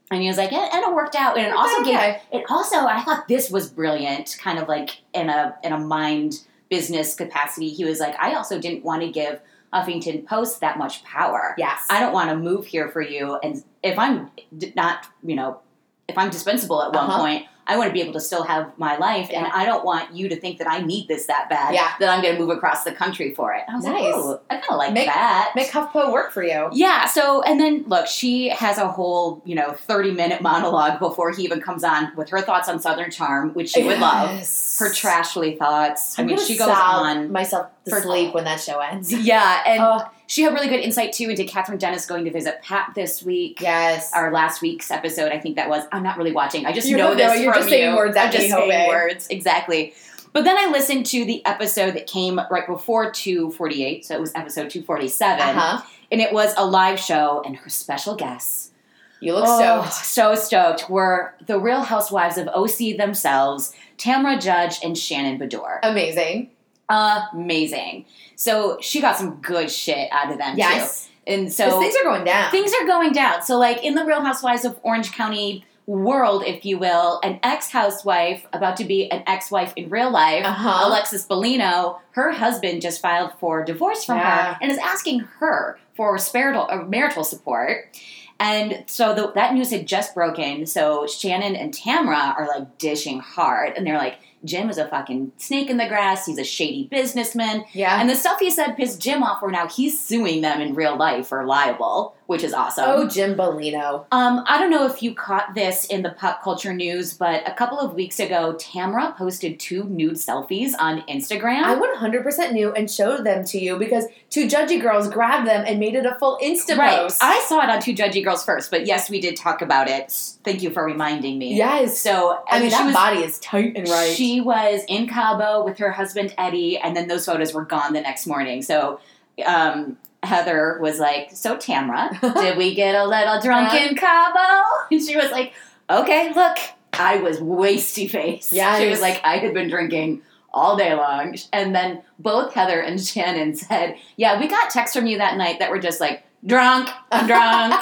[0.10, 1.38] And he was like, and, and it worked out.
[1.38, 2.00] And it also gave
[2.32, 6.42] it also I thought this was brilliant, kind of like in a in a mind
[6.70, 7.70] business capacity.
[7.70, 9.42] He was like, I also didn't want to give
[9.74, 11.56] Huffington Post that much power.
[11.58, 11.86] Yes.
[11.90, 13.36] I don't want to move here for you.
[13.44, 14.32] And if I'm
[14.76, 15.60] not, you know,
[16.08, 17.20] if I'm dispensable at one Uh-huh.
[17.20, 20.16] point, I want to be able to still have my life, and I don't want
[20.16, 21.92] you to think that I need this that bad Yeah.
[22.00, 23.64] that I'm going to move across the country for it.
[23.70, 23.96] I was Nice.
[24.04, 25.52] like, oh, I kind of like Make- that.
[25.56, 26.70] Make HuffPo work for you.
[26.72, 31.32] Yeah, so and then look, she has a whole, you know, 30 minute monologue before
[31.32, 34.30] he even comes on with her thoughts on Southern Charm, which she would love.
[34.30, 36.18] Her trashly thoughts.
[36.18, 37.32] I I'm mean, she goes on.
[37.32, 39.12] myself to for- sleep when that show ends.
[39.26, 42.62] Yeah, and Oh, she had really good insight too into Kathryn Dennis going to visit
[42.62, 43.60] Pat this week.
[43.62, 44.12] yes.
[44.14, 45.84] Our last week's episode, I think that was.
[45.92, 46.66] I'm not really watching.
[46.66, 47.96] I just You know this you're from just saying you.
[47.98, 49.94] words I'm just saying words exactly.
[50.34, 54.32] But then I listened to the episode that came right before 248, so it was
[54.36, 55.82] episode 247, Uh-huh.
[56.12, 58.72] and it was a live show, and her special guests
[59.20, 60.06] You look Oh, stoked.
[60.06, 65.80] so stoked were the Real Housewives of OC themselves, Tamra Judge and Shannon Beador.
[65.82, 66.52] Amazing.
[66.90, 68.06] Amazing.
[68.36, 71.06] So she got some good shit out of them Yes.
[71.06, 71.12] too.
[71.28, 72.52] And so things are going down.
[72.52, 73.42] things are going down.
[73.44, 78.46] So like in the Real Housewives of Orange County world, if you will, an ex-housewife
[78.54, 80.46] about to be an ex-wife in real life.
[80.46, 80.88] uh-huh.
[80.88, 84.54] Alexis Bellino, her husband just filed for divorce from Yeah.
[84.54, 87.98] her and is asking her for marital, uh, marital support.
[88.40, 90.66] And so the, that news had just broken.
[90.66, 93.74] So Shannon and Tamra are like dishing hard.
[93.76, 96.26] And they're like, Jim is a fucking snake in the grass.
[96.26, 97.66] He's a shady businessman.
[97.74, 98.00] yeah.
[98.00, 100.96] And the stuff he said pissed Jim off where now he's suing them in real
[100.98, 102.86] life for libel, which is awesome.
[102.88, 104.06] oh, Jim Bellino.
[104.12, 107.54] Um, I don't know if you caught this in the pop culture news, but a
[107.54, 111.64] couple of weeks ago, Tamra posted two nude selfies on Instagram.
[111.64, 115.80] I 100% knew and showed them to you because two judgy girls grabbed them and
[115.80, 116.98] made it a full Insta right.
[116.98, 117.24] post.
[117.24, 120.12] I saw it on Two Judgy Girls first, but yes, we did talk about it.
[120.44, 121.56] Thank you for reminding me.
[121.56, 122.00] yes.
[122.00, 124.16] So I mean, that was, body is tight and right.
[124.16, 128.02] She was in Cabo with her husband Eddie, and then those photos were gone the
[128.02, 128.62] next morning.
[128.62, 129.00] So
[129.46, 135.02] um, Heather was like, "So Tamra, did we get a little drunk in Cabo?" And
[135.02, 135.54] she was like,
[135.90, 136.58] "Okay, look,
[136.94, 138.80] I was wasty face." Yes.
[138.82, 140.22] she was like, "I had been drinking."
[140.54, 141.36] All day long.
[141.54, 145.60] And then both Heather and Shannon said, Yeah, we got texts from you that night
[145.60, 147.76] that were just like, drunk, I'm drunk.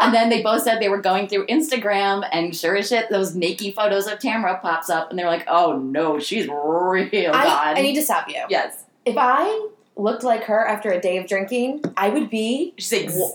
[0.00, 3.34] And then they both said they were going through Instagram, and sure as shit, those
[3.34, 7.76] naked photos of Tamra pops up, and they're like, "Oh no, she's real I, gone."
[7.76, 8.42] I need to stop you.
[8.48, 12.74] yes, If I looked like her after a day of drinking, I would be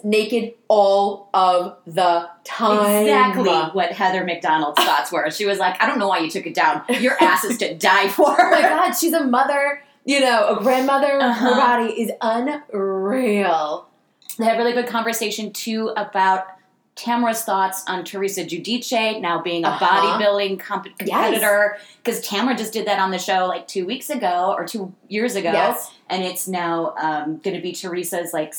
[0.04, 3.02] naked all of the time.
[3.04, 5.30] exactly what Heather McDonald's thoughts were.
[5.32, 6.84] She was like, "I don't know why you took it down.
[7.00, 10.62] Your ass is to die for." Oh my god, she's a mother, you know, a
[10.62, 11.20] grandmother.
[11.22, 11.54] Uh-huh.
[11.54, 13.88] Her body is unreal.
[14.38, 16.46] They had a really good conversation too about
[17.00, 19.86] Tamara's thoughts on Teresa Giudice now being a Uh-huh.
[19.86, 24.54] bodybuilding comp- competitor because Tamara just did that on the show like two weeks ago
[24.58, 25.92] or two years ago, Yes.
[26.10, 28.54] and it's now um, going to be Teresa's like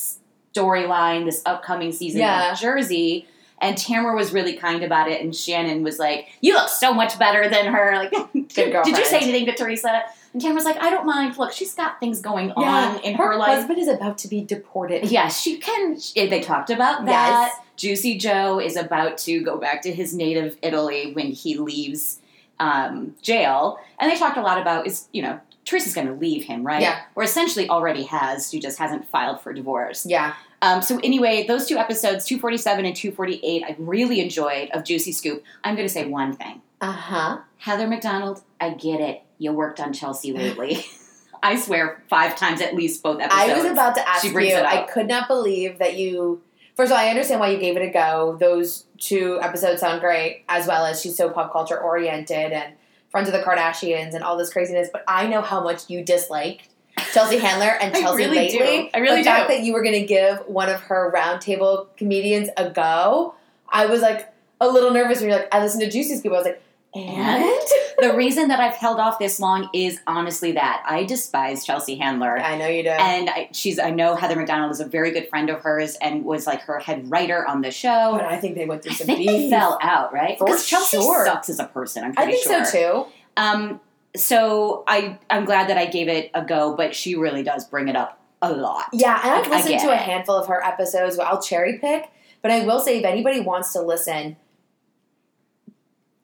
[0.55, 2.53] storyline this upcoming season Yeah.
[2.53, 3.27] of Jersey.
[3.63, 7.19] And Tamara was really kind about it, and Shannon was like, "You look so much
[7.19, 10.01] better than her." Like, did, did you say anything to Teresa?
[10.33, 11.37] And Tamara's like, "I don't mind.
[11.37, 14.29] Look, she's got things going Yeah, on in her, her life." husband is about to
[14.29, 15.11] be deported.
[15.11, 15.99] Yeah, she can.
[16.17, 17.51] They talked about that.
[17.53, 17.67] Yes.
[17.81, 22.21] Juicy Joe is about to go back to his native Italy when he leaves
[22.59, 26.45] um, jail, and they talked a lot about is you know Teresa's going to leave
[26.45, 26.83] him, right?
[26.83, 27.01] Yeah.
[27.15, 28.51] Or essentially already has.
[28.51, 30.05] She just hasn't filed for divorce.
[30.05, 30.35] Yeah.
[30.61, 34.21] Um, so anyway, those two episodes, two forty seven and two forty eight, I really
[34.21, 35.43] enjoyed of Juicy Scoop.
[35.65, 36.61] I'm going to say one thing.
[36.83, 37.39] Uh huh.
[37.57, 39.23] Heather McDonald, I get it.
[39.39, 40.85] You worked on Chelsea Lately.
[41.43, 43.51] I swear, five times at least both episodes.
[43.51, 44.39] I was about to ask you.
[44.39, 46.43] I could not believe that you.
[46.81, 48.39] First of all, I understand why you gave it a go.
[48.41, 52.73] Those two episodes sound great, as well as she's so pop culture oriented and
[53.11, 54.89] friends of the Kardashians and all this craziness.
[54.91, 56.71] But I know how much you disliked
[57.13, 58.89] Chelsea Handler and I Chelsea really do.
[58.95, 59.25] I really do.
[59.25, 63.35] the fact that you were going to give one of her roundtable comedians a go,
[63.69, 65.21] I was like a little nervous.
[65.21, 66.33] When you're like, I listened to Juicy Scoop.
[66.33, 66.63] I was like,
[66.95, 67.61] and
[68.01, 72.39] the reason that I've held off this long is honestly that I despise Chelsea Handler.
[72.39, 72.89] I know you do.
[72.89, 76.25] And I, she's, I know Heather McDonald is a very good friend of hers and
[76.25, 78.13] was like her head writer on the show.
[78.17, 79.29] but I think they went through I some think beef.
[79.29, 80.39] they fell out, right?
[80.39, 81.25] Because Chelsea sure.
[81.25, 82.03] sucks as a person.
[82.05, 82.53] I'm pretty sure.
[82.53, 83.05] I think sure.
[83.05, 83.11] so too.
[83.37, 83.81] Um,
[84.17, 87.89] so I, I'm glad that I gave it a go, but she really does bring
[87.89, 88.87] it up a lot.
[88.93, 91.19] Yeah, and I've Like, I listened to a handful of her episodes.
[91.19, 92.11] I'll cherry pick,
[92.43, 94.37] but I will say if anybody wants to listen.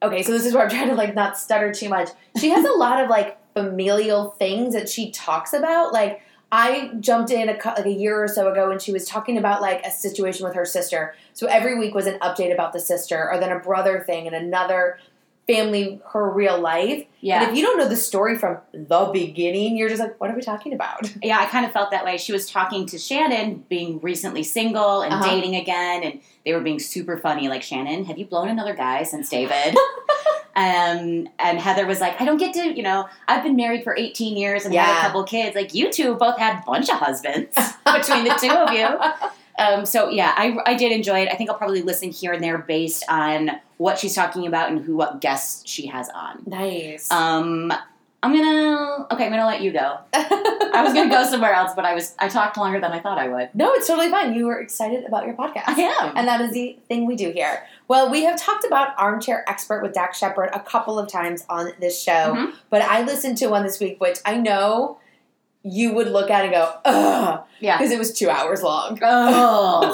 [0.01, 2.09] Okay, so this is where I'm trying to like not stutter too much.
[2.39, 5.91] She has a lot of like familial things that she talks about.
[5.91, 9.37] Like I jumped in a like a year or so ago, and she was talking
[9.37, 11.15] about like a situation with her sister.
[11.33, 14.35] So every week was an update about the sister, or then a brother thing, and
[14.35, 14.99] another
[15.47, 17.05] family, her real life.
[17.21, 17.41] Yeah.
[17.41, 20.35] And if you don't know the story from the beginning, you're just like, what are
[20.35, 21.11] we talking about?
[21.23, 22.17] Yeah, I kind of felt that way.
[22.17, 25.25] She was talking to Shannon, being recently single and Uh-huh.
[25.25, 27.47] dating again, and they were being super funny.
[27.47, 29.75] Like, Shannon, have you blown another guy since David?
[30.55, 33.95] um, and Heather was like, I don't get to, you know, I've been married for
[33.95, 35.55] 18 years and had a couple kids.
[35.55, 37.55] Like, you two both had a bunch of husbands
[37.85, 38.87] between the two of you.
[39.59, 41.29] Um, so yeah, I, I did enjoy it.
[41.31, 44.83] I think I'll probably listen here and there based on what she's talking about and
[44.83, 46.43] who what guests she has on.
[46.45, 47.11] Nice.
[47.11, 47.71] Um,
[48.23, 49.25] I'm gonna okay.
[49.25, 49.99] I'm gonna let you go.
[50.13, 53.19] I was gonna go somewhere else, but I was I talked longer than I thought
[53.19, 53.49] I would.
[53.53, 54.33] no, it's totally fine.
[54.33, 55.63] You were excited about your podcast.
[55.67, 56.17] I am.
[56.17, 57.63] And that is the thing we do here.
[57.87, 61.71] Well, we have talked about Armchair Expert with Dax Shepard a couple of times on
[61.79, 62.53] this show, Mhm.
[62.71, 64.97] but I listened to one this week, which I know
[65.63, 67.77] you would look at and go, ugh, yeah.
[67.77, 68.97] because it was two hours long.
[69.01, 69.93] Oh,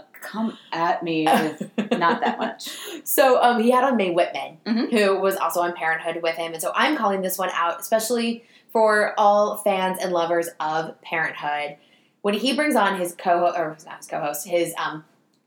[0.31, 2.69] come at me with not that much.
[3.03, 4.89] so um, he had on Mae Whitman, Mhm.
[4.91, 6.53] who was also on Parenthood with him.
[6.53, 11.77] And so I'm calling this one out, especially for all fans and lovers of Parenthood.
[12.21, 15.03] When he brings on his co-host, or not his co-host, his um,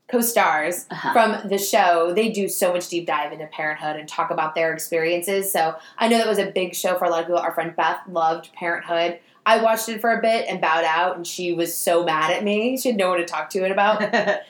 [0.07, 1.13] co-stars, Uh-huh.
[1.13, 4.71] from the show, they do so much deep dive into parenthood and talk about their
[4.73, 5.51] experiences.
[5.51, 7.39] So I know that was a big show for a lot of people.
[7.41, 9.19] Our friend Beth loved Parenthood.
[9.45, 12.43] I watched it for a bit and bowed out, and she was so mad at
[12.43, 12.77] me.
[12.77, 13.99] She had no one to talk to it about.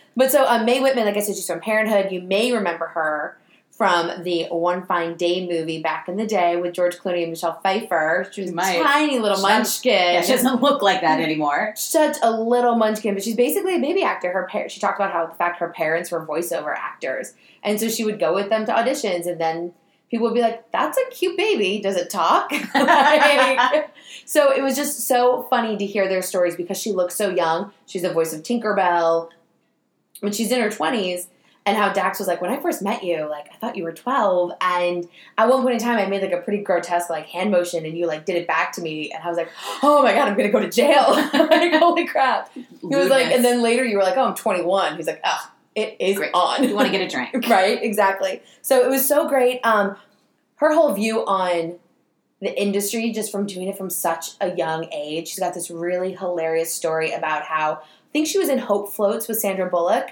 [0.15, 2.11] but so um, Mae Whitman, like I said, she's from Parenthood.
[2.11, 3.37] You may remember her
[3.71, 7.59] from the One Fine Day movie back in the day with George Clooney and Michelle
[7.61, 8.29] Pfeiffer.
[8.31, 11.73] She was a tiny little She munchkin yeah, she doesn't look like that anymore.
[11.75, 14.31] such a little munchkin, but she's basically a baby actor.
[14.31, 17.89] Her par- she talked about how the fact her parents were voiceover actors, and so
[17.89, 19.73] she would go with them to auditions, and then
[20.09, 21.81] people would be like, "That's a cute baby.
[21.81, 23.89] Does it talk?" Like,
[24.25, 27.71] so it was just so funny to hear their stories because she looks so young.
[27.85, 29.29] She's the voice of Tinkerbell,
[30.19, 31.27] when she's in her twenties.
[31.67, 33.91] And how Dax was like, when I first met you, like I thought you were
[33.91, 37.49] twelve, and at one point in time, I made like a pretty grotesque like hand
[37.49, 39.49] motion, and you like did it back to me, and I was like,
[39.81, 41.05] oh my god, I'm gonna go to jail!
[41.33, 42.53] like holy crap!
[42.53, 44.95] He was like, and then later you were like, oh, I'm 21.
[44.95, 46.31] He's like, oh, it is Great.
[46.33, 46.63] on.
[46.63, 47.33] you want to get a drink.
[47.49, 47.81] right?
[47.81, 48.41] Exactly.
[48.61, 49.59] So it was so great.
[49.63, 49.95] Um,
[50.57, 51.79] her whole view on
[52.41, 55.29] the industry, just from doing it from such a young age.
[55.29, 59.27] She's got this really hilarious story about how I think she was in Hope Floats
[59.27, 60.11] with Sandra Bullock,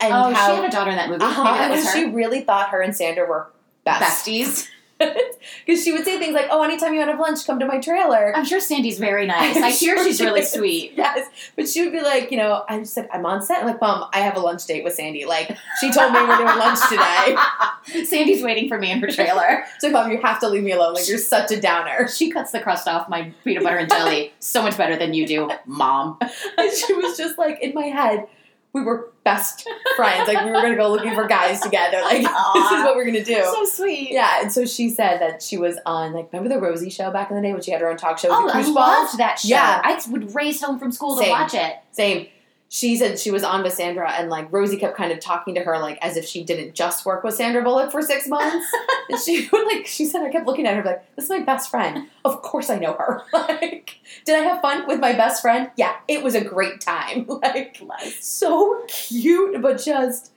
[0.00, 1.22] and oh, how she had a daughter in that movie.
[1.22, 1.96] uh-huh, and was how her.
[1.96, 3.52] she really thought her and Sandra were
[3.84, 4.68] best Besties.
[5.66, 7.66] because she would say things like, "Oh, anytime you want to have lunch, come to
[7.66, 9.56] my trailer." I'm sure Sandy's very nice.
[9.56, 10.52] I I'm hear sure she's she really is.
[10.52, 10.92] sweet.
[10.96, 13.60] Yes, but she would be like, you know, I'm just like, I'm on set.
[13.60, 15.24] I'm like, Mom, I have a lunch date with Sandy.
[15.24, 17.36] Like, she told me we're doing lunch today.
[18.04, 19.64] Sandy's waiting for me in her trailer.
[19.78, 20.94] So, Mom, you have to leave me alone.
[20.94, 22.08] Like, you're such a downer.
[22.08, 25.26] She cuts the crust off my peanut butter and jelly so much better than you
[25.26, 26.18] do, Mom.
[26.58, 28.26] And she was just like, in my head,
[28.74, 30.26] we were best friends.
[30.26, 32.00] Like, we were gonna go looking for guys together.
[32.02, 33.42] Like, this is what we're gonna do.
[33.44, 34.10] So sweet.
[34.12, 37.30] yeah, and so she said that she was on like remember the Rosie show back
[37.30, 38.74] in the day when she had her own talk show with Oh, the I Balls?
[38.74, 39.48] loved that show.
[39.48, 39.80] Yeah.
[39.84, 41.74] I would race home from school to watch it.
[41.92, 42.26] Same.
[42.74, 45.60] She said she was on with Sandra, and like Rosie kept kind of talking to
[45.60, 48.66] her like as if she didn't just work with Sandra Bullock for six months.
[49.10, 51.40] and she would like she said I kept looking at her like this is my
[51.40, 52.08] best friend.
[52.24, 53.24] Of course I know her.
[53.34, 55.70] like, did I have fun with my best friend?
[55.76, 57.26] Yeah, it was a great time.
[57.28, 57.76] Like
[58.20, 60.32] so cute, but just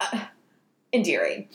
[0.00, 0.24] uh,
[0.90, 1.48] endearing.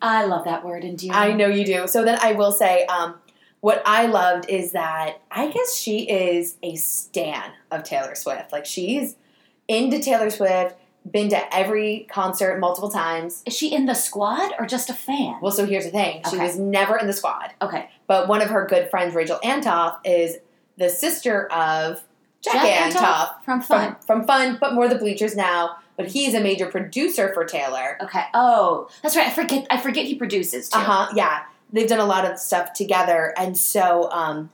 [0.00, 1.16] I love that word, endearing.
[1.16, 1.88] I know you do.
[1.88, 3.16] So then I will say, um,
[3.60, 8.52] what I loved is that I guess she is a stan of Taylor Swift.
[8.52, 9.16] Like she's
[9.68, 10.76] into Taylor Swift,
[11.10, 13.42] been to every concert multiple times.
[13.46, 15.36] Is she in the squad or just a fan?
[15.42, 16.46] Well, so here's the thing: she Okay.
[16.46, 17.90] was never in the squad, Okay.
[18.06, 20.36] but one of her good friends, Rachel Antoff, is
[20.78, 22.02] the sister of
[22.40, 23.96] Jack, Jack Antoff, Antoff from Fun.
[23.96, 25.76] from from Fun, but more the Bleachers now.
[25.96, 27.96] But he's a major producer for Taylor.
[28.02, 28.24] Okay.
[28.34, 29.28] Oh, that's right.
[29.28, 29.66] I forget.
[29.70, 30.78] I forget he produces too.
[30.78, 31.12] Uh huh.
[31.14, 34.50] Yeah, they've done a lot of stuff together, and so um,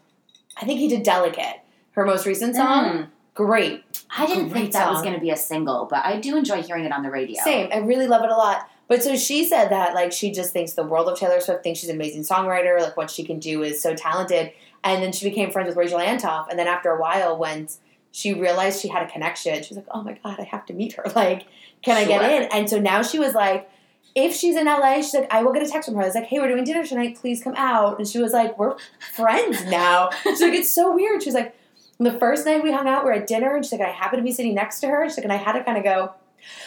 [0.60, 1.60] I think he did "Delicate,"
[1.92, 2.84] her most recent song.
[2.84, 3.08] Mm.
[3.46, 6.36] Great, I didn't Great think that was going to be a single, but I do
[6.36, 7.42] enjoy hearing it on the radio.
[7.42, 7.70] same.
[7.72, 8.68] I really love it a lot.
[8.86, 11.80] But so she said that like she just thinks the world of Taylor Swift thinks
[11.80, 12.78] she's an amazing songwriter.
[12.80, 14.52] Like what she can do is so talented.
[14.84, 16.48] And then she became friends with Rachel Antoff.
[16.50, 17.68] And then after a while, when
[18.12, 20.74] she realized she had a connection, she was like, "Oh my god, I have to
[20.74, 21.04] meet her.
[21.14, 21.46] Like,
[21.82, 23.70] can I get in?" And so now she was like.
[24.12, 26.02] If she's in LA, she's like, I will get a text from her.
[26.02, 27.16] I was like, hey, we're doing dinner tonight.
[27.16, 27.98] Please come out.
[28.00, 28.74] And she was like, we're
[29.14, 30.10] friends now.
[30.24, 31.22] She's like, it's so weird.
[31.22, 31.54] She's like,
[32.00, 34.20] the first night we hung out, we are at dinner, and she's like, I happened
[34.20, 35.08] to be sitting next to her.
[35.08, 36.12] She's like, and I had to kind of go,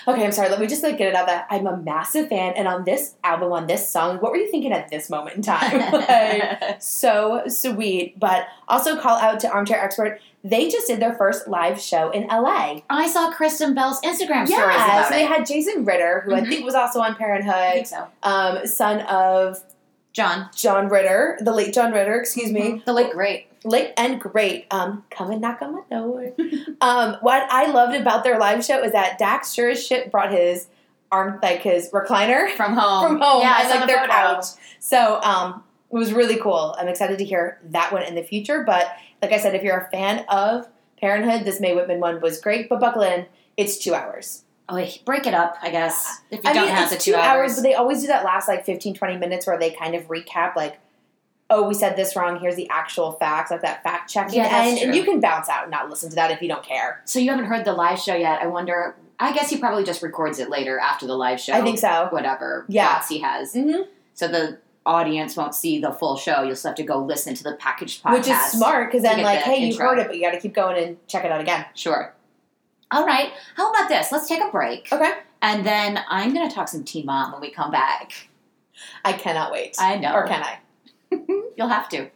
[0.07, 0.49] Okay, I'm sorry.
[0.49, 3.15] Let me just like get it out that I'm a massive fan, and on this
[3.23, 5.91] album, on this song, what were you thinking at this moment in time?
[5.91, 8.19] like, so sweet.
[8.19, 10.19] But also call out to Armchair Expert.
[10.43, 12.81] They just did their first live show in LA.
[12.87, 15.27] I saw Kristen Bell's Instagram stories Yeah, so they it.
[15.29, 16.49] had Jason Ritter, who I Mhm.
[16.49, 18.07] think was also on I Parenthood, think so.
[18.21, 19.63] um, son of
[20.11, 22.61] John, John Ritter, the late John Ritter, excuse me.
[22.61, 22.77] Mm-hmm.
[22.85, 23.47] the late great.
[23.63, 24.67] Late and great.
[24.71, 26.31] Um, come and knock on my door.
[26.81, 30.31] um, what I loved about their live show is that Dax sure as shit brought
[30.31, 30.67] his
[31.11, 33.07] arm, like his recliner From home.
[33.07, 34.11] from home Yeah, I and like the their photo.
[34.11, 34.45] couch.
[34.79, 36.75] So um, it was really cool.
[36.79, 38.63] I'm excited to hear that one in the future.
[38.65, 38.87] But
[39.21, 40.67] like I said, if you're a fan of
[40.99, 42.67] Parenthood, this Mae Whitman one was great.
[42.69, 43.25] But buckle in,
[43.57, 44.43] it's two hours.
[44.69, 46.21] Oh, break it up, I guess.
[46.31, 47.55] If you I don't mean, have the two, hours.
[47.55, 50.55] but they always do that last like 15, 20 minutes where they kind of recap
[50.55, 50.79] like,
[51.53, 52.39] oh, we said this wrong.
[52.39, 54.35] Here's the actual facts, like that fact checking.
[54.35, 56.63] Yeah, and, and you can bounce out and not listen to that if you don't
[56.63, 57.01] care.
[57.05, 58.41] so you haven't heard the live show yet.
[58.41, 58.95] I wonder.
[59.19, 61.53] I guess he probably just records it later after the live show.
[61.53, 62.07] I think so.
[62.09, 62.93] Whatever Yeah.
[62.95, 63.53] thoughts he has.
[63.53, 63.81] hmm
[64.15, 66.41] So the audience won't see the full show.
[66.41, 68.13] You'll still have to go listen to the packaged podcast.
[68.13, 69.87] Which is smart because then, like, the hey, you intro.
[69.89, 71.65] heard it, but you got to keep going and check it out again.
[71.75, 72.13] Sure.
[72.91, 73.31] All right.
[73.55, 74.11] How about this?
[74.11, 74.89] Let's take a break.
[74.91, 75.11] Okay.
[75.41, 78.27] And then I'm going to talk some Teen Mom when we come back.
[79.05, 79.75] I cannot wait.
[79.79, 80.13] I know.
[80.13, 80.57] Or can I?
[81.57, 82.09] You'll have to.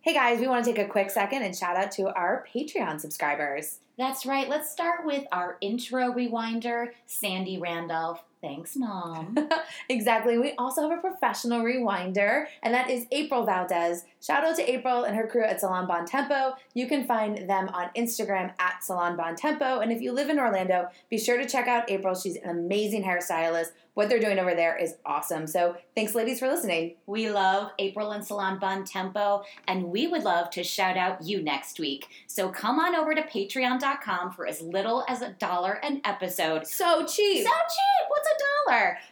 [0.00, 3.00] Hey guys, we want to take a quick second and shout out to our Patreon
[3.00, 3.78] subscribers.
[3.96, 4.48] That's right.
[4.48, 8.22] Let's start with our intro rewinder, Sandy Randolph.
[8.44, 9.34] Thanks, Mom.
[9.88, 10.36] exactly.
[10.36, 14.04] We also have a professional rewinder, and that is April Valdez.
[14.20, 16.52] Shout out to April and her crew at Salon Bon Tempo.
[16.74, 19.80] You can find them on Instagram at Salon Bon Tempo.
[19.80, 22.14] And if you live in Orlando, be sure to check out April.
[22.14, 23.68] She's an amazing hairstylist.
[23.94, 25.46] What they're doing over there is awesome.
[25.46, 26.96] So thanks, ladies, for listening.
[27.06, 31.40] We love April and Salon Bon Tempo, and we would love to shout out you
[31.40, 32.08] next week.
[32.26, 36.66] So come on over to patreon.com for as little as a dollar an episode.
[36.66, 37.44] So cheap.
[37.44, 38.08] So cheap!
[38.08, 38.33] What's a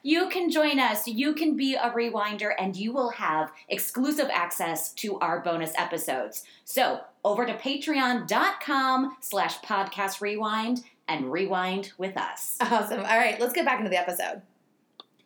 [0.02, 4.92] You can join us, you can be a rewinder, and you will have exclusive access
[4.94, 6.44] to our bonus episodes.
[6.64, 12.56] So over to patreon.com slash podcast rewind and rewind with us.
[12.60, 13.00] Awesome.
[13.00, 14.42] All right, let's get back into the episode.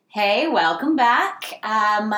[0.09, 1.61] Hey, welcome back.
[1.63, 2.15] Um,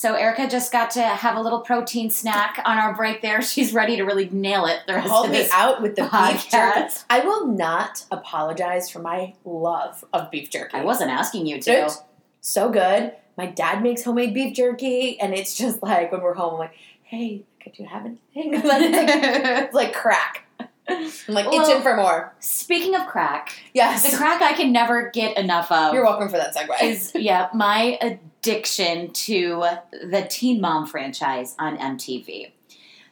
[0.00, 3.42] so Erica just got to have a little protein snack on our break there.
[3.50, 6.04] She's ready to really nail it the rest Call of me this out with the
[6.04, 6.94] beef jerky.
[7.10, 10.74] I will not apologize for my love of beef jerky.
[10.78, 11.70] I wasn't asking you to.
[11.84, 12.02] It's
[12.40, 13.12] so good.
[13.36, 16.74] My dad makes homemade beef jerky, and it's just like when we're home, I'm like,
[17.02, 18.62] hey, could you have anything?
[18.66, 20.46] Like, it's like crack.
[20.90, 22.32] I'm like Well- itching for more.
[22.40, 24.08] Speaking of crack, Yes.
[24.10, 26.82] the crack I can never get enough of You're welcome for that segue.
[26.82, 32.52] is yeah my addiction to the Teen Mom franchise on MTV.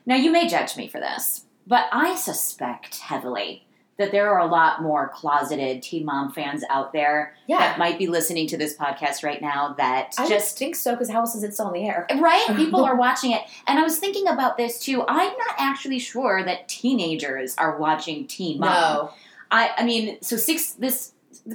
[0.07, 3.67] Now you may judge me for this, but I suspect heavily
[3.99, 7.59] that there are a lot more closeted Teen Mom fans out there yeah.
[7.59, 11.11] that might be listening to this podcast right now that I just think so because
[11.11, 12.07] how else is it still on the air?
[12.19, 15.99] right people are watching it and i was thinking about this too i'm not actually
[15.99, 19.11] sure that teenagers are watching teen mom No.
[19.51, 20.73] I, I mean, so six.
[20.73, 21.13] This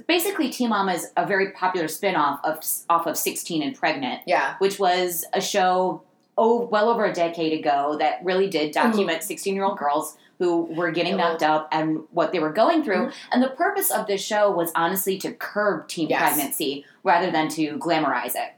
[0.07, 4.55] basically, Teen Mom is a very popular spin-off of off of Sixteen and Pregnant, Yeah.
[4.59, 6.01] which was a show
[6.37, 9.27] oh well over a decade ago that really did document mm-hmm.
[9.27, 13.07] sixteen-year-old girls who were getting knocked up and what they were going through.
[13.07, 13.29] Mm-hmm.
[13.31, 16.21] And the purpose of this show was honestly to curb teen Yes.
[16.33, 18.53] pregnancy rather than to glamorize it.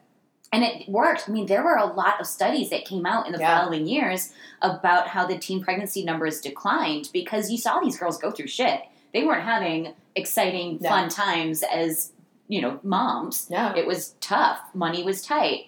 [0.54, 1.28] And it worked.
[1.28, 3.60] I mean, there were a lot of studies that came out in the Yeah.
[3.62, 8.32] following years about how the teen pregnancy numbers declined because you saw these girls go
[8.32, 8.82] through shit.
[9.14, 10.90] They weren't having exciting, No.
[10.90, 12.14] fun times as,
[12.48, 13.50] you know, moms.
[13.50, 13.74] No.
[13.76, 14.60] It was tough.
[14.74, 15.66] Money was tight.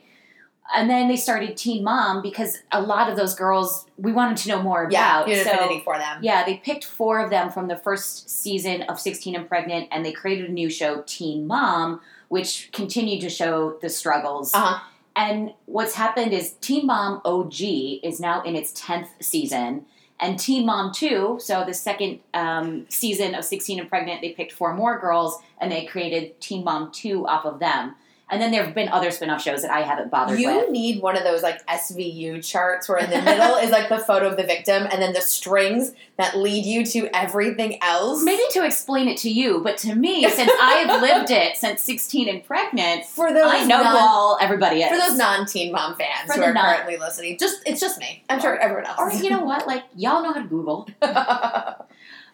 [0.76, 4.50] And then they started Teen Mom because a lot of those girls we wanted to
[4.50, 5.20] know more yeah.
[5.20, 5.30] about.
[5.30, 6.20] You had So- affinity for them.
[6.22, 10.06] yeah, they picked four of them from the first season of 16 and Pregnant, and
[10.06, 14.54] they created a new show, Teen Mom, which continued to show the struggles.
[14.54, 14.80] Uh-huh.
[15.16, 17.62] And what's happened is Teen Mom OG
[18.04, 19.86] is now in its 10th season.
[20.20, 24.52] And Teen Mom 2, so the second um, season of 16 and Pregnant, they picked
[24.52, 27.96] four more girls and they created Teen Mom 2 off of them.
[28.30, 30.70] And then there have been other spin off shows that I haven't bothered You with.
[30.70, 34.28] need one of those like SVU charts where in the middle is like the photo
[34.28, 38.22] of the victim and then the strings that lead you to everything else.
[38.24, 41.82] Maybe to explain it to you, but to me, since I have lived it since
[41.84, 44.90] 16 and pregnant, for those I know non- all everybody is.
[44.90, 47.38] for those non-teen mom fans For who are non- currently listening.
[47.40, 48.24] Just it's just me.
[48.30, 48.98] I'm sure everyone else.
[49.00, 49.68] or you know what?
[49.68, 50.90] Like y'all know how to Google.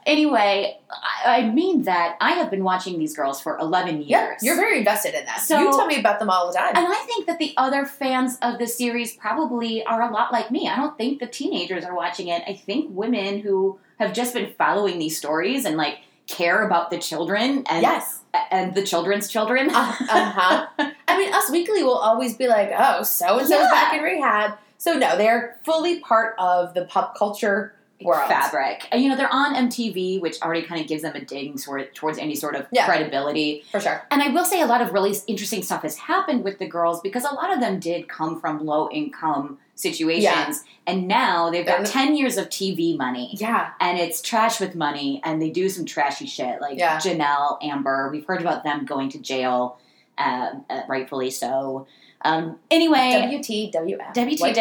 [0.05, 0.77] Anyway,
[1.25, 4.09] I, I mean that I have been watching these girls for 11 years.
[4.09, 5.39] yeah, you're very invested in that.
[5.41, 6.75] So- you tell me about them all the time.
[6.75, 10.51] and I think that the other fans of the series probably are a lot like
[10.51, 10.67] me.
[10.67, 12.43] I don't think the teenagers are watching it.
[12.47, 16.97] I think women who have just been following these stories and like care about the
[16.97, 18.21] children and yes.
[18.49, 19.69] and the children's children.
[19.69, 20.67] Uh huh.
[21.07, 23.69] I mean, Us Weekly will always be like, oh, so and so's Yeah.
[23.71, 24.57] back in rehab.
[24.77, 27.73] So no, they're fully part of the pop culture
[28.05, 28.27] world.
[28.27, 28.87] fabric.
[28.91, 31.93] And you know, they're on MTV, which already kind of gives them a ding toward,
[31.95, 32.85] towards any sort of Yeah.
[32.85, 33.63] credibility.
[33.71, 34.05] for sure.
[34.11, 37.01] And I will say a lot of really interesting stuff has happened with the girls
[37.01, 40.23] because a lot of them did come from low income situations.
[40.23, 40.53] Yeah.
[40.85, 43.35] And now they've got And- 10 years of TV money.
[43.39, 43.69] Yeah.
[43.79, 46.97] And it's trash with money, and they do some trashy shit like Yeah.
[46.97, 48.09] Jenelle, Amber.
[48.11, 49.77] We've heard about them going to jail,
[50.17, 51.87] uh, uh, rightfully so.
[52.25, 54.13] Um, anyway, WTWF.
[54.39, 54.55] White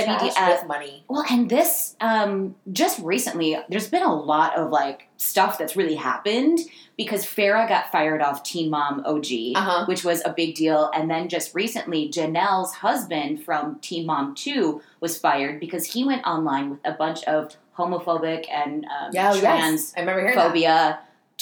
[0.61, 1.05] with money.
[1.09, 5.95] well, and this um, just recently, there's been a lot of like stuff that's really
[5.95, 6.59] happened
[6.97, 9.85] because Farah got fired off Teen Mom OG, Uh-huh.
[9.87, 14.83] which was a big deal, and then just recently, Jenelle's husband from Teen Mom Two
[15.01, 19.41] was fired because he went online with a bunch of homophobic and um, Yeah, oh,
[19.41, 19.95] trans yes.
[19.97, 20.55] I remember hearing that.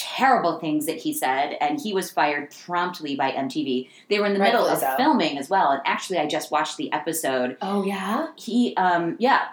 [0.03, 3.89] Terrible things that he said, and he was fired promptly by MTV.
[4.09, 4.95] They were in the middle of so.
[4.97, 8.29] filming as well, and actually, I just watched the episode Oh yeah.
[8.37, 9.49] he um yeah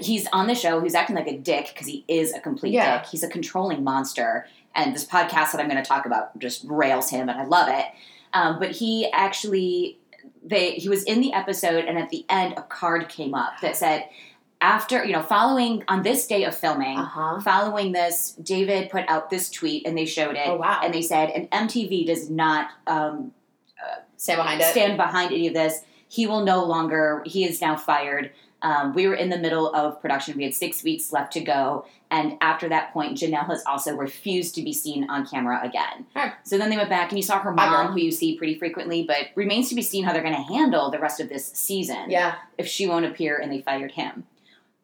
[0.00, 2.98] he's on the show he's acting like a dick because he is a complete Yeah.
[2.98, 6.64] dick he's a controlling monster and this podcast that i'm going to talk about just
[6.66, 7.84] rails him and i love it
[8.32, 9.98] um, but he actually
[10.42, 13.76] they he was in the episode and at the end a card came up that
[13.76, 14.08] said
[14.62, 17.40] after you know following on this day of filming Uh huh.
[17.40, 20.80] following this david put out this tweet and they showed it Oh wow.
[20.82, 23.32] and they said and mtv does not um,
[24.16, 24.96] Stand behind it.
[24.96, 25.80] behind any of this.
[26.08, 27.22] He will no longer.
[27.26, 28.30] He is now fired.
[28.60, 30.36] Um, we were in the middle of production.
[30.36, 34.54] We had six weeks left to go, and after that point, Jenelle has also refused
[34.54, 36.06] to be seen on camera again.
[36.14, 36.30] Huh.
[36.44, 39.02] So then they went back, and you saw her mom, who you see pretty frequently,
[39.02, 42.08] but remains to be seen how they're going to handle the rest of this season.
[42.08, 42.36] yeah.
[42.58, 44.22] if she won't appear, and they fired him.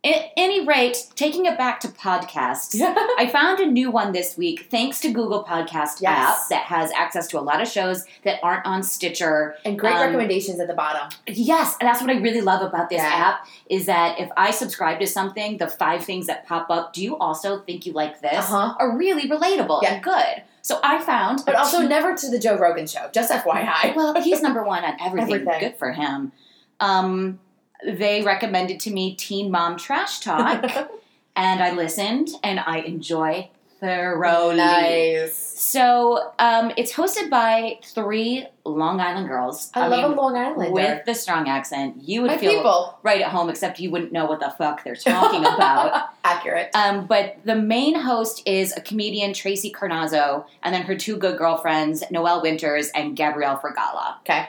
[0.04, 2.80] At any rate, taking it back to podcasts.
[3.18, 6.04] I found a new one this week thanks to Google Podcast Yes.
[6.44, 9.56] app that has access to a lot of shows that aren't on Stitcher.
[9.64, 11.08] and great Um, recommendations at the bottom.
[11.26, 13.08] Yes, and that's what I really love about this Yeah.
[13.12, 17.02] app is that if I subscribe to something, the five things that pop up, do
[17.02, 18.34] you also think you like this?
[18.52, 18.74] Uh-huh.
[18.78, 19.94] Are really relatable Yeah.
[19.94, 20.42] and good.
[20.62, 23.08] So I found But also teen- never to the Joe Rogan show.
[23.12, 23.94] Just FYI.
[23.96, 25.34] well, he's number one on everything.
[25.34, 25.60] Everything.
[25.60, 26.30] Good for him.
[26.78, 27.40] Um,
[27.84, 30.64] they recommended to me Teen Mom Trash Talk,
[31.36, 33.50] and I listened, and I enjoy
[33.80, 34.56] thoroughly.
[34.56, 35.36] nice.
[35.36, 39.70] So um, it's hosted by three Long Island girls.
[39.74, 40.72] I, love mean, a Long Islander.
[40.72, 42.02] with the strong accent.
[42.02, 42.98] You would My feel people.
[43.02, 46.10] right at home, except you wouldn't know what the fuck they're talking about.
[46.24, 46.70] Accurate.
[46.74, 51.38] Um, but the main host is a comedian, Tracy Carnazzo, and then her two good
[51.38, 54.18] girlfriends, Noelle Winters and Gabrielle Fergala.
[54.20, 54.48] Okay.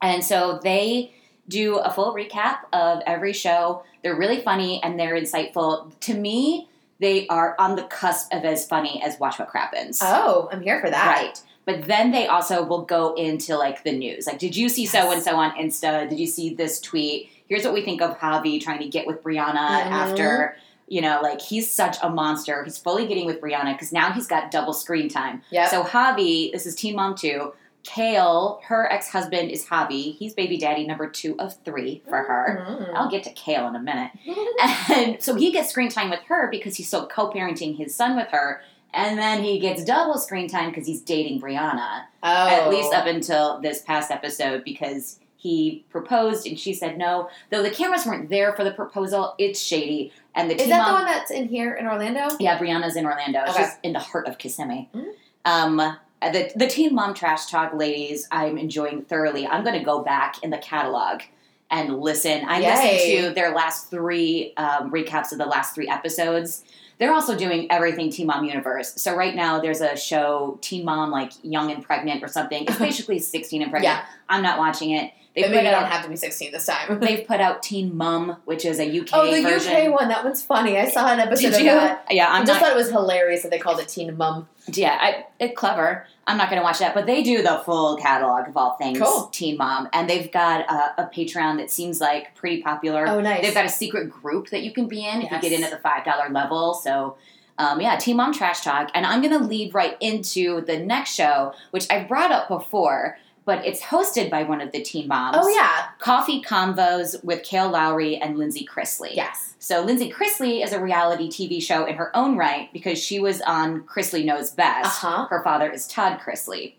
[0.00, 1.12] And so they
[1.48, 3.82] do a full recap of every show.
[4.02, 5.90] They're really funny and they're insightful.
[6.00, 6.68] To me,
[7.00, 9.98] they are on the cusp of as funny as Watch What Crappens.
[10.02, 11.06] Oh, I'm here for that.
[11.22, 11.42] Right.
[11.64, 14.26] But then they also will go into like the news.
[14.26, 16.08] Like, did you see so and so on Insta?
[16.08, 17.30] Did you see this tweet?
[17.48, 19.90] Here's what we think of Javi trying to get with Briana Mhm.
[19.90, 22.64] after, you know, like he's such a monster.
[22.64, 25.42] He's fully getting with Briana because now he's got double screen time.
[25.50, 25.68] Yeah.
[25.68, 27.52] So Javi, this is Teen Mom 2.
[27.84, 30.14] Kail, her ex husband is Javi.
[30.16, 32.66] He's baby daddy number two of three for her.
[32.68, 32.94] Mhm.
[32.94, 34.10] I'll get to Kail in a minute.
[34.90, 38.16] And so he gets screen time with her because he's still co parenting his son
[38.16, 38.60] with her.
[38.92, 42.48] And then he gets double screen time because he's dating Briana, oh.
[42.48, 47.28] at least up until this past episode, because he proposed and she said no.
[47.50, 50.12] Though the cameras weren't there for the proposal, it's shady.
[50.34, 52.28] And the Is that mom, the one that's in here in Orlando?
[52.40, 53.42] yeah, Briana's in Orlando.
[53.48, 53.62] Okay.
[53.62, 54.88] She's in the heart of Kissimmee.
[54.94, 55.12] Mhm.
[55.44, 59.46] Um, the the Teen Mom Trash Talk ladies, I'm enjoying thoroughly.
[59.46, 61.22] I'm going to go back in the catalog
[61.70, 62.44] and listen.
[62.46, 62.70] I Yay.
[62.70, 66.64] listened to their last three um, recaps of the last three episodes.
[66.98, 69.00] They're also doing everything Teen Mom Universe.
[69.00, 72.64] So right now there's a show Teen Mom like Young and Pregnant or something.
[72.66, 73.98] It's basically 16 and pregnant.
[73.98, 74.04] Yeah.
[74.28, 75.12] I'm not watching it.
[75.36, 76.98] They But maybe out, don't have to be 16 this time.
[77.00, 79.72] they've put out Teen Mum, which is a UK Oh, the version.
[79.76, 80.08] UK one.
[80.08, 80.76] That one's funny.
[80.76, 81.66] I saw an episode Did of you?
[81.66, 82.06] that.
[82.10, 82.66] Yeah, i I'm just not.
[82.66, 84.48] thought it was hilarious that they called it Teen Mum.
[84.72, 86.06] Yeah, I, it clever.
[86.26, 88.98] I'm not going to watch that, but they do the full catalog of all things
[88.98, 89.28] Cool.
[89.28, 93.06] Teen Mom, and they've got a, a Patreon that seems like pretty popular.
[93.08, 93.42] Oh, nice.
[93.42, 95.70] They've got a secret group that you can be in if you get in at
[95.70, 96.74] the five dollar level.
[96.74, 97.16] So,
[97.56, 101.14] um, yeah, Teen Mom Trash Talk, and I'm going to lead right into the next
[101.14, 103.16] show, which I brought up before,
[103.48, 105.38] but it's hosted by one of the Teen Moms.
[105.40, 105.86] oh, yeah.
[106.00, 109.14] Coffee Convos with Kail Lowry and Lindsie Chrisley.
[109.14, 109.54] Yes.
[109.58, 113.40] So Lindsie Chrisley is a reality TV show in her own right because she was
[113.40, 115.02] on Chrisley Knows Best.
[115.02, 115.28] Uh-huh.
[115.28, 116.74] Her father is Todd Chrisley.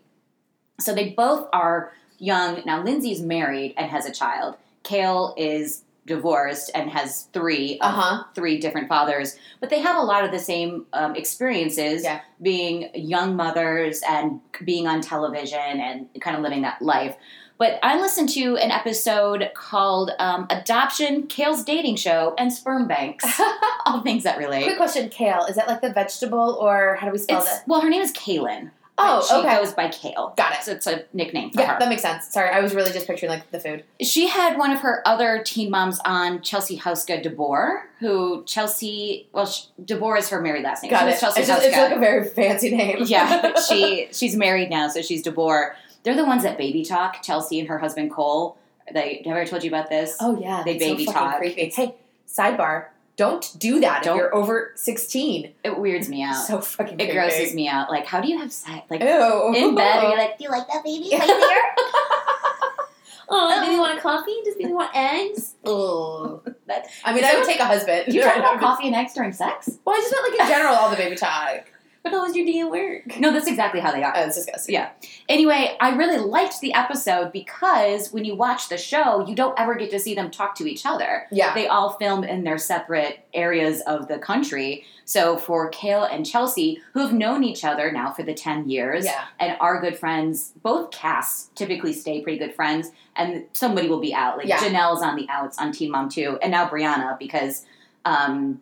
[0.78, 2.62] So they both are young.
[2.64, 4.56] Now Lindsie's married and has a child.
[4.84, 5.82] Kail is
[6.14, 8.24] divorced and has three Uh huh.
[8.34, 12.20] three different fathers, but they have a lot of the same um, experiences Yeah.
[12.42, 17.16] being young mothers and being on television and kind of living that life.
[17.58, 23.24] But I listened to an episode called um, Adoption, Kail's Dating Show, and Sperm Banks.
[23.86, 24.64] All things that relate.
[24.64, 25.44] Quick question, kale.
[25.48, 27.62] Is that like the vegetable or how do we spell It's, it?
[27.66, 28.70] well, her name is Kailyn.
[29.02, 29.56] Oh, she okay.
[29.56, 30.34] goes by Kail.
[30.36, 30.62] Got it.
[30.62, 31.78] So it's a nickname for Yeah, her.
[31.78, 32.28] that makes sense.
[32.28, 33.84] Sorry, I was really just picturing like the food.
[34.00, 39.46] She had one of her other teen moms on, Chelsea Houska DeBoer, who Chelsea, well,
[39.46, 40.90] sh DeBoer is her married last name.
[40.90, 41.20] Got she it.
[41.20, 42.98] Chelsea It's, just, it's like a very fancy name.
[43.06, 45.74] yeah, she she's married now, so she's DeBoer.
[46.02, 47.22] They're the ones that baby talk.
[47.22, 48.56] Chelsea and her husband Cole.
[48.92, 50.16] They have I ever told you about this?
[50.20, 51.38] Oh yeah, They that's so baby talk.
[51.38, 51.70] Creepy.
[51.70, 51.94] Hey,
[52.26, 52.86] sidebar.
[53.20, 55.52] Don't do that Don't- if you're over sixteen.
[55.62, 56.36] It weirds me out.
[56.46, 56.98] So fucking.
[56.98, 57.90] it grosses me out.
[57.90, 58.90] Like, how do you have sex?
[58.90, 59.52] Like Ew.
[59.54, 61.62] in bed, are you like, do you like that baby right there?
[63.28, 64.36] oh, baby um, want a coffee?
[64.42, 65.54] Does baby want eggs?
[65.66, 66.50] Ugh.
[66.66, 68.14] That- I mean, I would take a husband.
[68.14, 69.68] you talk about coffee and eggs during sex?
[69.84, 71.66] Well, I just meant like in general, all the baby talk.
[72.02, 73.18] But how was your day at work?
[73.20, 74.12] No, that's exactly how they are.
[74.16, 74.72] Oh, it's disgusting.
[74.74, 74.90] Yeah.
[75.28, 79.74] Anyway, I really liked the episode because when you watch the show, you don't ever
[79.74, 81.26] get to see them talk to each other.
[81.30, 81.52] Yeah.
[81.52, 84.84] They all film in their separate areas of the country.
[85.04, 89.04] So for Kail and Chelsea, who have known each other now for the 10 years
[89.04, 89.24] Yeah.
[89.38, 94.14] and are good friends, both casts typically stay pretty good friends, and somebody will be
[94.14, 94.38] out.
[94.38, 94.58] Like Yeah.
[94.58, 97.66] Jenelle's on the outs on Teen Mom 2, and now Briana because
[98.06, 98.60] um,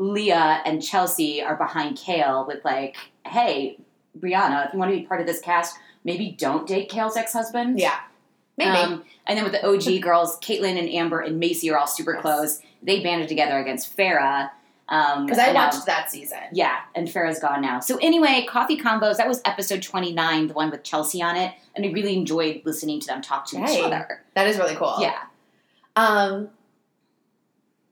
[0.00, 2.96] Leah and Chelsea are behind Kail with like,
[3.26, 3.78] hey,
[4.18, 7.78] Briana, if you want to be part of this cast, maybe don't date Kail's ex-husband.
[7.78, 7.98] Yeah.
[8.56, 8.70] Maybe.
[8.70, 12.14] Um, and then with the OG girls, Catelynn and Amber and Maci are all super
[12.14, 12.22] Yes.
[12.22, 12.62] close.
[12.82, 14.50] They banded together against Farah.
[14.88, 16.38] Um, Because I and now- watched that season.
[16.52, 17.78] yeah, and Farah's gone now.
[17.78, 21.54] So anyway, Coffee Convos, that was episode 29, the one with Chelsea on it.
[21.76, 24.22] And I really enjoyed listening to them talk to each other.
[24.34, 24.96] That is really cool.
[24.98, 25.18] Yeah.
[25.94, 26.48] Um,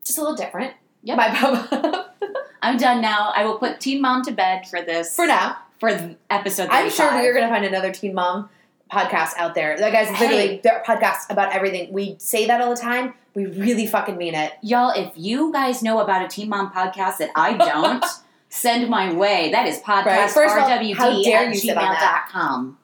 [0.05, 0.73] just a little different.
[1.03, 1.17] Yep.
[1.17, 2.07] My pub.
[2.63, 3.33] I'm done now.
[3.35, 5.15] I will put Teen Mom to bed for this.
[5.15, 5.57] For now.
[5.81, 5.91] For
[6.29, 6.73] episode 35.
[6.85, 8.49] I'm sure we're going to find another Teen Mom
[8.91, 9.77] podcast out there.
[9.79, 10.61] That guy's literally Hey.
[10.65, 11.93] their podcast about everything.
[11.93, 13.15] We say that all the time.
[13.35, 14.53] We really fucking mean it.
[14.63, 18.05] Y'all, if you guys know about a Teen Mom podcast that I don't,
[18.49, 19.51] send my way.
[19.53, 20.31] That is podcast Right.
[20.31, 22.29] First of all, how dare at you sit on that?
[22.33, 22.79] gmail.com.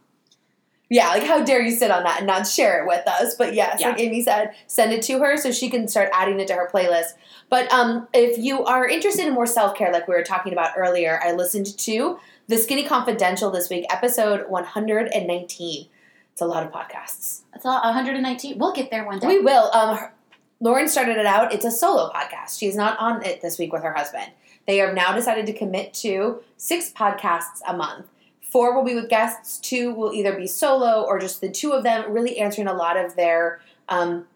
[0.95, 3.35] Yeah, like how dare you sit on that and not share it with us?
[3.35, 3.89] But yes, Yeah.
[3.89, 6.71] like Amy said, send it to her so she can start adding it to her
[6.73, 7.15] playlist.
[7.51, 10.71] But um, if you are interested in more self care, like we were talking about
[10.77, 15.87] earlier, I listened to the Skinny Confidential this week, episode 119.
[16.33, 17.41] It's a lot of podcasts.
[17.53, 18.59] That's all 119.
[18.59, 19.27] We'll get there one day.
[19.27, 19.71] We will.
[19.73, 20.15] Um, her-
[20.63, 21.53] Lauryn started it out.
[21.53, 22.59] It's a solo podcast.
[22.59, 24.31] She's not on it this week with her husband.
[24.67, 28.07] They have now decided to commit to six podcasts a month.
[28.55, 29.59] Four will be with guests.
[29.59, 32.97] Two will either be solo or just the two of them, really answering a lot
[32.97, 34.27] of their um,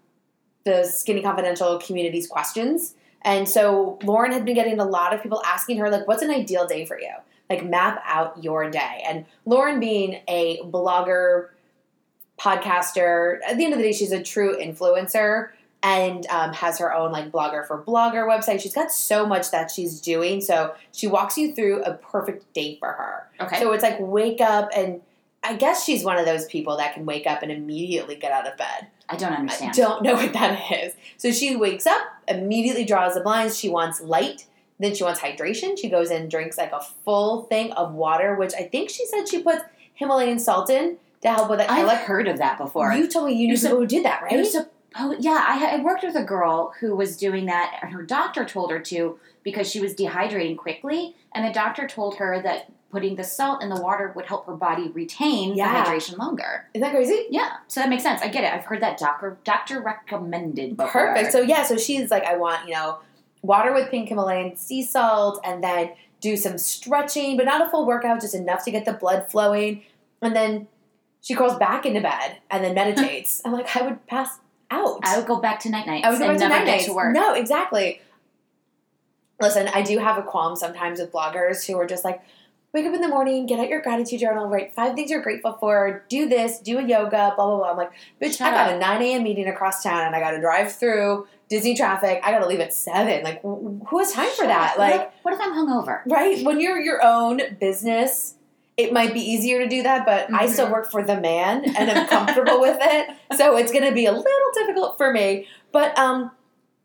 [0.65, 2.97] the Skinny Confidential community's questions.
[3.23, 6.31] And so Lauryn had been getting a lot of people asking her, like, what's an
[6.31, 7.13] ideal day for you?
[7.49, 9.05] Like, map out your day.
[9.07, 11.51] And Lauryn, being a blogger,
[12.41, 15.51] podcaster, at the end of the day, she's a true influencer
[15.83, 18.61] and um, has her own like blogger for blogger website.
[18.61, 20.41] She's got so much that she's doing.
[20.41, 23.29] So she walks you through a perfect day for her.
[23.41, 23.61] okay.
[23.61, 25.01] So it's like wake up and
[25.45, 28.47] I guess she's one of those people that can wake up and immediately get out
[28.49, 28.89] of bed.
[29.09, 29.71] I don't understand.
[29.71, 30.95] I don't know what that is.
[31.17, 33.57] So she wakes up, immediately draws the blinds.
[33.57, 34.47] She wants light.
[34.81, 35.79] Then she wants hydration.
[35.79, 39.29] She goes and drinks like a full thing of water, which I think she said
[39.29, 39.63] she puts
[39.95, 41.71] Himalayan salt in to help with it.
[41.71, 42.93] I I've like heard of that before.
[42.93, 44.39] you told me you knew You're someone who did that, right?
[44.39, 44.67] a,
[44.97, 48.45] oh, yeah, I, I worked with a girl who was doing that, and her doctor
[48.45, 53.17] told her to because she was dehydrating quickly, and the doctor told her that putting
[53.17, 55.85] the salt in the water would help her body retain Yeah.
[55.85, 56.67] the hydration longer.
[56.73, 57.27] Isn't that crazy?
[57.31, 58.23] Yeah, so that makes sense.
[58.23, 58.53] I get it.
[58.53, 60.91] I've heard that doctor doctor recommended before.
[61.15, 61.33] Perfect.
[61.33, 62.99] So yeah, so she's like, I want you know,
[63.43, 67.87] water with pink Himalayan sea salt, and then do some stretching, but not a full
[67.87, 69.83] workout, just enough to get the blood flowing,
[70.23, 70.67] and then
[71.21, 73.43] she crawls back into bed and then meditates.
[73.45, 74.39] I'm like, I would pass
[74.71, 75.01] out.
[75.03, 76.85] I would go back to night nights I would go back to night nights.
[76.87, 77.15] to work.
[77.15, 78.01] No, exactly.
[79.41, 82.21] Listen, I do have a qualm sometimes with bloggers who are just like,
[82.75, 85.57] wake up in the morning, get out your gratitude journal, write five things you're grateful
[85.61, 87.71] for, do this, do a yoga, blah, blah, blah.
[87.71, 88.77] I'm like, bitch, Shut I got up.
[88.77, 89.23] a 9 a.m.
[89.23, 92.21] meeting across town and I got to drive through Disney traffic.
[92.25, 93.23] I got to leave at 7.
[93.23, 94.73] Like, who has time for that?
[94.73, 94.79] up.
[94.79, 96.01] Like, what, what if I'm hungover?
[96.07, 96.45] right?
[96.45, 98.35] When you're your own business,
[98.79, 100.51] it might be easier to do that, but I Mhm.
[100.53, 103.09] still work for the man and I'm comfortable with it.
[103.37, 105.47] So it's going to be a little difficult for me.
[105.71, 106.31] But um,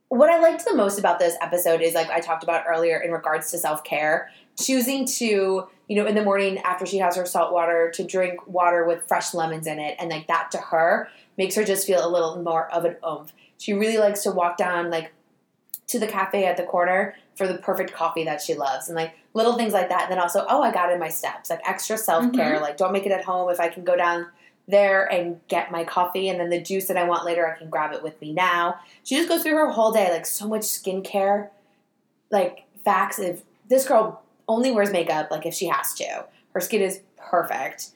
[0.10, 3.12] what I liked the most about this episode is like I talked about earlier in
[3.12, 4.30] regards to self care,
[4.60, 8.46] choosing to, you know, in the morning after she has her salt water, to drink
[8.48, 9.96] water with fresh lemons in it.
[10.00, 13.32] And like that to her makes her just feel a little more of an oomph.
[13.58, 15.14] She really likes to walk down like
[15.88, 19.14] to the cafe at the corner for the perfect coffee that she loves and like
[19.34, 20.04] little things like that.
[20.04, 22.56] And then also, oh, I got in my steps, like extra self care.
[22.56, 22.64] Mm-hmm.
[22.64, 23.50] Like, don't make it at home.
[23.50, 24.28] If I can go down
[24.68, 27.70] there and get my coffee and then the juice that I want later, I can
[27.70, 28.80] grab it with me now.
[29.04, 31.50] She just goes through her whole day, like so much skincare,
[32.32, 33.20] like facts.
[33.20, 37.90] If this girl only wears makeup, like if she has to, her skin is perfect.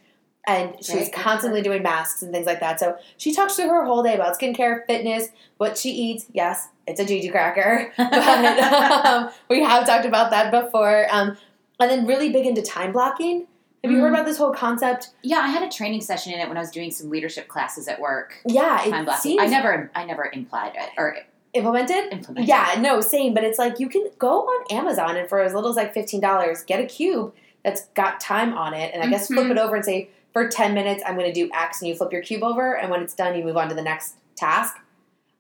[0.48, 2.80] And she's Right, for constantly doing masks and things like that.
[2.80, 5.28] So she talks through her whole day about skincare, fitness,
[5.58, 6.26] what she eats.
[6.32, 11.06] Yes, it's a Gigi cracker, but um, we have talked about that before.
[11.12, 11.38] Um,
[11.82, 13.46] and then really big into time blocking.
[13.84, 14.16] Have you heard Mhm.
[14.16, 15.10] about this whole concept?
[15.22, 17.88] Yeah, I had a training session in it when I was doing some leadership classes
[17.90, 18.40] at work.
[18.46, 19.40] Yeah, Time blocking.
[19.40, 21.18] I never, I never implied it or
[21.54, 22.12] implemented.
[22.12, 22.48] implemented.
[22.48, 23.34] Yeah, no, same.
[23.34, 26.22] But it's like you can go on Amazon and for as little as like fifteen
[26.22, 27.34] dollars, get a cube
[27.64, 29.52] that's got time on it, and I guess flip Mhm.
[29.52, 32.12] it over and say for ten minutes I'm going to do X, and you flip
[32.12, 34.78] your cube over, and when it's done, you move on to the next task.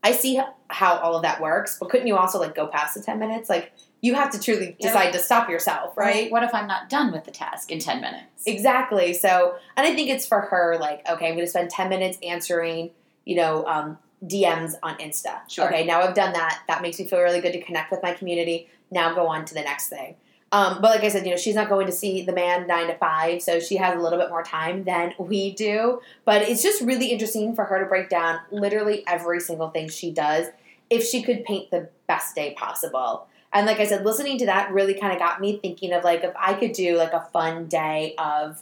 [0.03, 0.39] I see
[0.69, 3.49] how all of that works, but couldn't you also like go past the ten minutes?
[3.49, 3.71] Like
[4.01, 4.87] you have to truly Yeah.
[4.87, 6.31] decide to stop yourself, right?
[6.31, 8.43] What if I'm not done with the task in ten minutes?
[8.45, 9.13] Exactly.
[9.13, 12.17] So, and I think it's for her like, okay, I'm going to spend 10 minutes
[12.23, 12.91] answering,
[13.25, 15.39] you know, um, DMs on Insta.
[15.49, 15.65] Sure.
[15.67, 16.61] Okay, now I've done that.
[16.67, 18.69] That makes me feel really good to connect with my community.
[18.91, 20.15] Now go on to the next thing.
[20.51, 22.87] Um, but like I said, you know, she's not going to see the man nine
[22.87, 25.99] to five, so she has a little bit more time than we do.
[26.23, 30.11] But it's just really interesting for her to break down literally every single thing she
[30.11, 30.47] does
[30.89, 33.27] if she could paint the best day possible.
[33.51, 36.23] And like I said, listening to that really kind of got me thinking of like
[36.23, 38.61] if I could do like a fun day of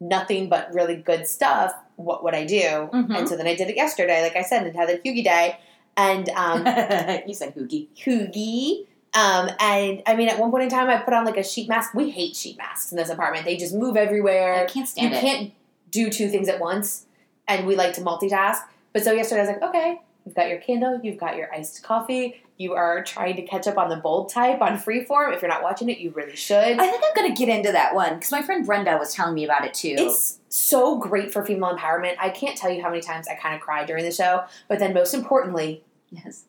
[0.00, 2.90] nothing but really good stuff, what would I do?
[2.92, 3.16] Mhm.
[3.16, 5.58] And so then I did it yesterday, like I said, and had a Hugie day.
[5.96, 6.66] And um,
[7.26, 7.88] you said hoogie.
[7.96, 8.86] Hugie.
[9.14, 11.68] Um, and I mean, at one point in time, I put on like a sheet
[11.68, 11.94] mask.
[11.94, 13.44] We hate sheet masks in this apartment.
[13.44, 14.54] They just move everywhere.
[14.54, 15.16] I can't You stand it.
[15.16, 15.52] You can't
[15.90, 17.06] do two things at once,
[17.46, 18.58] and we like to multitask.
[18.92, 21.82] But so yesterday, I was like, okay, you've got your candle, you've got your iced
[21.82, 22.40] coffee.
[22.56, 25.34] You are trying to catch up on the bold type on Freeform.
[25.34, 26.56] If you're not watching it, you really should.
[26.56, 29.34] I think I'm going to get into that one because my friend Brenda was telling
[29.34, 29.96] me about it too.
[29.98, 32.14] It's so great for female empowerment.
[32.20, 34.44] I can't tell you how many times I kind of cried during the show.
[34.68, 36.44] But then, most importantly, yes.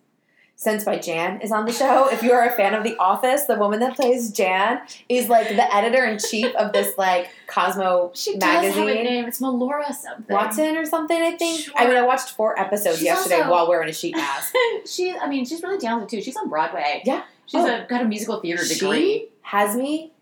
[0.58, 2.08] Sense by Jan is on the show.
[2.10, 4.80] If you are a fan of The Office, the woman that plays Jan
[5.10, 9.26] is like the editor in chief of this like Cosmo She does have a name.
[9.26, 10.34] It's Melora something.
[10.34, 11.60] Watson or something, I think.
[11.66, 11.74] Sure.
[11.78, 14.54] I mean, I watched four episodes She's yesterday also- while wearing a sheet mask.
[14.86, 16.22] she, I mean, she's really talented too.
[16.24, 17.02] She's on Broadway.
[17.06, 17.24] Yeah.
[17.48, 17.84] She's Oh.
[17.84, 19.28] a, got a musical theater She degree.
[19.42, 20.14] has me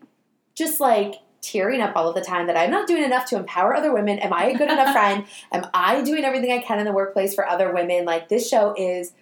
[0.56, 3.76] just like tearing up all of the time that I'm not doing enough to empower
[3.76, 4.18] other women.
[4.18, 5.26] Am I a good enough friend?
[5.52, 8.04] Am I doing everything I can in the workplace for other women?
[8.04, 9.12] Like this show is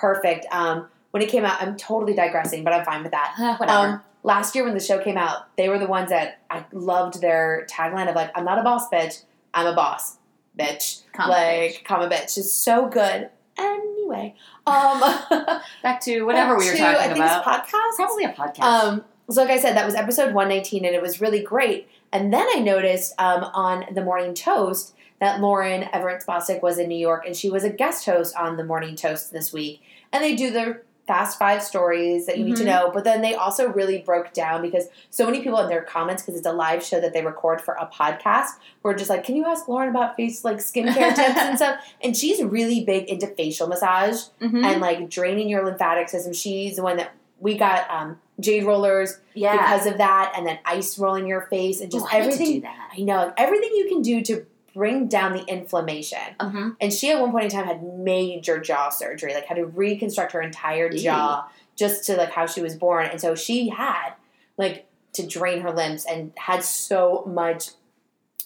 [0.00, 0.46] perfect.
[0.50, 3.34] Um, when it came out, I'm totally digressing, but I'm fine with that.
[3.58, 3.88] Whatever.
[3.88, 7.20] Um, last year when the show came out, they were the ones that I loved
[7.20, 9.22] their tagline of like, "I'm not a boss bitch,
[9.54, 10.18] I'm a boss
[10.58, 13.30] bitch." Comma like, comma bitch is so good.
[13.58, 14.36] Anyway,
[14.66, 15.00] um,
[15.82, 17.46] Back to whatever we were to, talking I think about.
[17.64, 17.96] It's podcast.
[17.96, 18.62] Probably a podcast.
[18.62, 21.88] Um, so like I said, that was episode 119 and it was really great.
[22.12, 26.88] And then I noticed um, on the Morning Toast that Lauryn Evarts Bosstick was in
[26.88, 29.82] New York and she was a guest host on the Morning Toast this week.
[30.12, 32.66] And they do their fast five stories that you need to Mhm.
[32.66, 32.90] know.
[32.92, 36.36] But then they also really broke down because so many people in their comments, because
[36.36, 38.50] it's a live show that they record for a podcast,
[38.82, 41.80] were just like, Can you ask Lauryn about face like skincare tips and stuff?
[42.02, 44.62] And she's really big into facial massage Mhm.
[44.64, 46.32] and like draining your lymphatic system.
[46.34, 47.10] She's the one that
[47.40, 49.56] we got um, jade rollers yeah.
[49.56, 52.54] because of that, and then ice rolling your face, and just Ooh, I everything.
[52.54, 52.92] do that.
[52.96, 56.18] I know like, everything you can do to bring down the inflammation.
[56.38, 56.70] Uh-huh.
[56.80, 60.32] And she at one point in time had major jaw surgery, like had to reconstruct
[60.32, 60.98] her entire Ew.
[60.98, 64.12] jaw just to like how she was born, and so she had
[64.56, 67.70] like to drain her limbs and had so much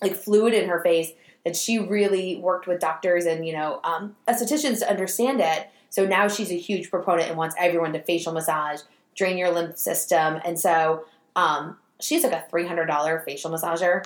[0.01, 1.13] like fluid in her face
[1.45, 5.69] that she really worked with doctors and you know um, estheticians to understand it.
[5.93, 8.81] So now she's a huge proponent and wants everyone to facial massage,
[9.15, 11.05] drain your lymph system, and so
[11.37, 14.03] um, she's like a three hundred dollar facial massager.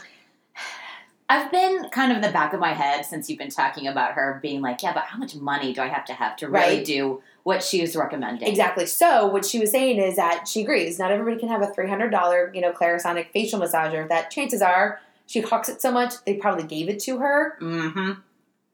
[1.28, 4.14] I've been kind of in the back of my head since you've been talking about
[4.14, 6.78] her being like, yeah, but how much money do I have to have to really
[6.78, 6.84] Right.
[6.84, 8.49] do what she was recommending?
[8.49, 8.87] Exactly.
[8.87, 11.89] So what she was saying is that she agrees not everybody can have a three
[11.89, 14.09] hundred dollar you know Clarisonic facial massager.
[14.09, 17.57] That chances are she hawks it so much they probably gave it to her.
[17.61, 18.20] Mm-hmm.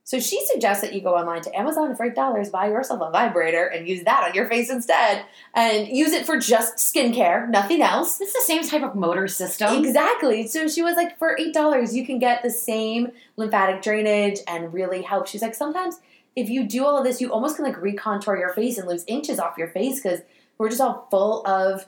[0.04, 3.10] So she suggests that you go online to Amazon for eight dollars, buy yourself a
[3.10, 5.24] vibrator, and use that on your face instead,
[5.54, 8.20] and use it for just skincare, nothing else.
[8.20, 9.84] It's the same type of motor system.
[9.84, 10.46] Exactly.
[10.48, 14.74] So she was like, for eight dollars, you can get the same lymphatic drainage and
[14.74, 15.28] really help.
[15.28, 16.00] She's like, sometimes
[16.34, 19.04] if you do all of this, you almost can like recontour your face and lose
[19.06, 20.20] inches off your face because
[20.58, 21.86] we're just all full of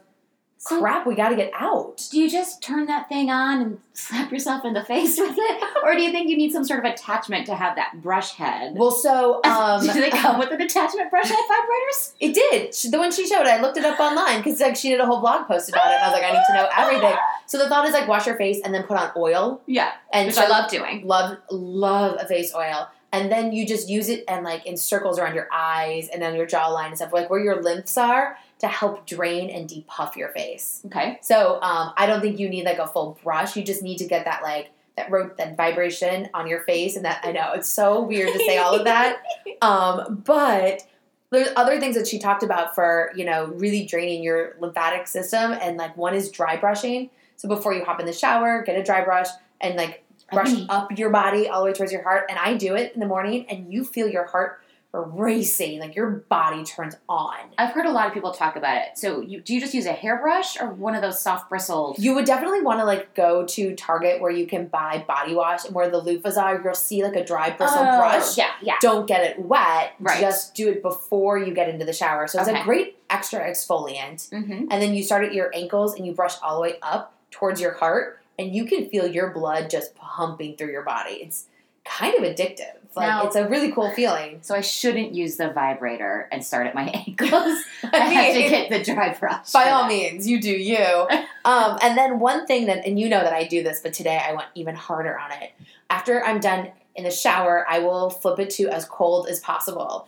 [0.67, 2.07] So- crap, we got to get out.
[2.11, 5.62] Do you just turn that thing on and slap yourself in the face with it,
[5.85, 8.75] or do you think you need some sort of attachment to have that brush head?
[8.77, 12.12] Well, so um, do they come with an attachment brush head vibrators?
[12.21, 12.75] it did.
[12.75, 15.07] She- The one she showed, I looked it up online because like she did a
[15.07, 15.95] whole blog post about it.
[15.97, 17.17] And I was like, I need to know everything.
[17.47, 20.27] So the thought is like wash your face and then put on oil Yeah, and
[20.27, 21.07] which so- I love doing.
[21.07, 25.19] love love a face oil and then you just use it and like in circles
[25.19, 28.67] around your eyes and then your jawline and stuff like where your lymphs are to
[28.67, 30.83] help drain and depuff your face.
[30.87, 31.19] Okay.
[31.23, 33.57] so um, i don't think you need like a full brush.
[33.57, 37.05] You just need to get that like that ro- that vibration on your face and
[37.05, 39.23] that i know it's so weird to say all of that.
[39.62, 40.87] Um, but
[41.31, 45.53] there's other things that she talked about for you know really draining your lymphatic system
[45.53, 47.11] and like one is dry brushing.
[47.37, 49.29] So before you hop in the shower get a dry brush
[49.61, 50.03] and like
[50.35, 53.01] brush up your body all the way towards your heart and i do it in
[53.01, 54.61] the morning and you feel your heart
[55.09, 58.97] racing like your body turns on I've heard a lot of people talk about it.
[58.97, 61.99] So, you, do you just use a hairbrush or one of those soft bristled?
[61.99, 65.64] you would definitely want to like go to target where you can buy body wash
[65.64, 68.74] and where the loofahs are you'll see like a dry bristle Oh, brush Yeah, yeah.
[68.80, 70.20] don't get it wet Right.
[70.20, 72.61] just do it before you get into the shower so it's Okay.
[72.61, 74.66] a great extra exfoliant Mm-hmm.
[74.70, 77.61] and then you start at your ankles and you brush all the way up towards
[77.61, 81.47] your heart and you can feel your blood just pumping through your body it's
[81.85, 85.51] kind of addictive like Now- it's a really cool feeling So I shouldn't use the
[85.51, 87.59] vibrator and start at my ankles.
[87.93, 89.51] I have to get the dry brush.
[89.53, 89.89] by all that.
[89.89, 90.76] means you do you
[91.45, 94.20] um, and then one thing that and you know that i do this but today
[94.26, 95.53] i went even harder on it
[95.91, 100.07] after i'm done in the shower i will flip it to as cold as possible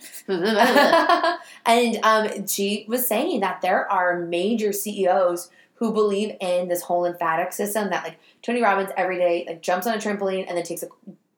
[1.66, 7.02] and um, she was saying that there are major CEOs who believe in this whole
[7.02, 7.90] lymphatic system.
[7.90, 10.88] That like Tony Robbins every day like jumps on a trampoline and then takes a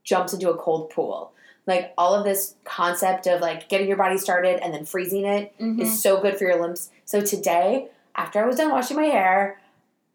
[0.05, 1.33] jumps into a cold pool.
[1.67, 5.53] Like all of this concept of like getting your body started and then freezing it
[5.59, 5.87] is Mhm.
[5.87, 6.91] so good for your limbs.
[7.05, 9.61] So today, after I was done washing my hair,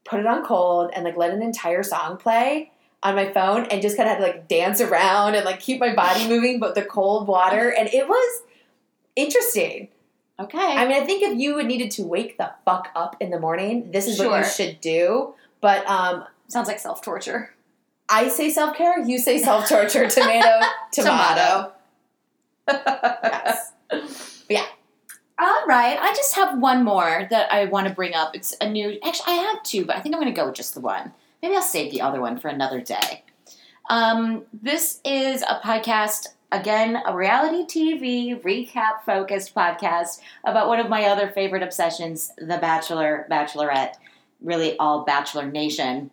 [0.03, 2.71] put it on cold and like let an entire song play
[3.03, 5.79] on my phone and just kind of had to like dance around and like keep
[5.79, 8.41] my body moving, but the cold water and it was
[9.15, 9.89] interesting.
[10.39, 10.57] Okay.
[10.57, 13.91] I mean, I think if you needed to wake the fuck up in the morning,
[13.91, 15.35] this is what you should do.
[15.61, 17.53] But um, Sounds like self torture.
[18.09, 20.07] I say self care, you say self torture.
[20.09, 21.71] tomato, tomato.
[22.67, 23.71] yes.
[24.49, 24.65] Yeah.
[25.39, 25.97] All right.
[25.97, 28.35] I just have one more that I want to bring up.
[28.35, 28.99] It's a new.
[29.03, 31.13] Actually, I have two, but I think I'm going to go with just the one.
[31.41, 33.23] Maybe I'll save the other one for another day.
[33.89, 40.87] Um, this is a podcast, again, a reality TV recap focused podcast about one of
[40.87, 43.95] my other favorite obsessions, The Bachelor, Bachelorette,
[44.39, 46.11] really all Bachelor Nation.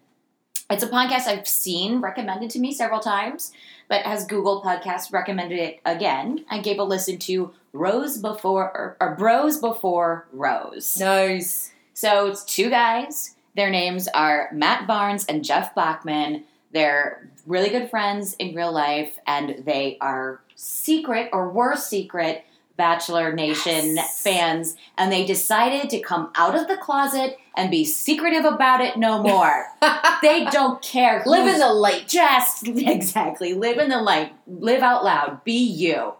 [0.70, 3.52] It's a podcast I've seen recommended to me several times,
[3.88, 8.96] but as Google Podcasts recommended it again, I gave a listen to Rose Before or,
[9.00, 10.98] or Bros Before Rose.
[10.98, 11.72] Nice.
[11.92, 13.34] So it's two guys.
[13.56, 16.44] Their names are Matt Barnes and Jeff Bachman.
[16.72, 22.44] They're really good friends in real life, and they are secret or were secret
[22.76, 24.22] Bachelor Nation Yes.
[24.22, 28.96] fans, and they decided to come out of the closet and be secretive about it
[28.96, 29.66] no more.
[30.22, 31.22] they don't care.
[31.26, 32.08] Live in the light.
[32.08, 36.14] just exactly live in the light, live out loud, be you.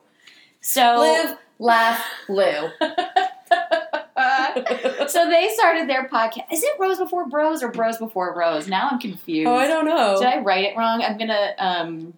[0.61, 2.69] So Live, laugh, Lou.
[5.09, 6.53] so they started their podcast.
[6.53, 8.69] Is it Rose Before Bros or Bros Before Rose?
[8.69, 9.49] Now I'm confused.
[9.49, 10.17] oh, I don't know.
[10.19, 11.03] Did I write it wrong?
[11.03, 11.55] I'm gonna.
[11.59, 12.15] Um,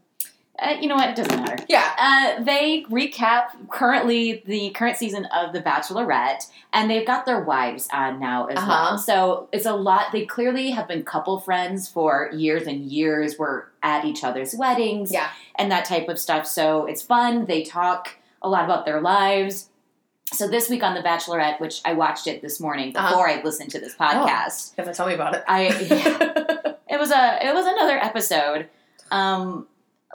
[0.58, 1.08] uh, you know what?
[1.08, 1.64] It doesn't matter.
[1.68, 2.36] yeah.
[2.38, 7.88] Uh, they recap currently the current season of The Bachelorette, and they've got their wives
[7.92, 8.68] on now as Uh-huh.
[8.68, 8.98] well.
[8.98, 10.12] So it's a lot.
[10.12, 13.38] They clearly have been couple friends for years and years.
[13.38, 15.30] Were at each other's weddings, Yeah.
[15.56, 16.46] and that type of stuff.
[16.46, 17.46] So it's fun.
[17.46, 19.68] They talk a lot about their lives.
[20.32, 23.08] So this week on The Bachelorette, which I watched it this morning Uh-huh.
[23.10, 25.44] before I listened to this podcast, If tell me about it.
[25.46, 25.62] I
[26.88, 28.68] it was a it was another episode.
[29.10, 29.66] Um,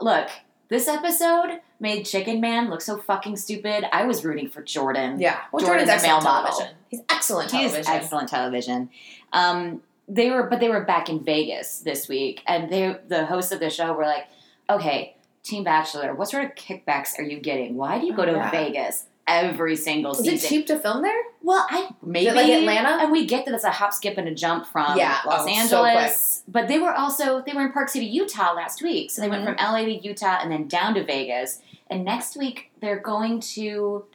[0.02, 0.30] look,
[0.70, 3.86] this episode made Chicken Man look so fucking stupid.
[3.96, 5.20] I was rooting for Jordan.
[5.20, 5.42] yeah.
[5.52, 6.52] Well, Jordan, Jordan's the male excellent model.
[6.58, 6.78] television.
[6.90, 7.94] He's excellent He is television.
[7.94, 8.90] excellent television.
[9.34, 13.52] Um, they were, but they were back in Vegas this week, and they, the hosts
[13.52, 14.26] of the show, were like,
[14.70, 17.76] "Okay, Team Bachelor, what sort of kickbacks are you getting?
[17.76, 18.50] Why do you go Oh, to yeah.
[18.52, 21.22] Vegas every single Is season?" it cheap to film there?
[21.42, 23.04] Well, I maybe like Atlanta?
[23.04, 25.66] and we get that it's a hop, skip, and a jump from Yeah, Los oh,
[25.68, 26.44] so Angeles.
[26.48, 29.12] but they were also they were in Park City, Utah last week.
[29.12, 29.32] So they Mhm.
[29.32, 31.62] went from LA to Utah and then down to Vegas.
[31.90, 34.06] And next week they're going to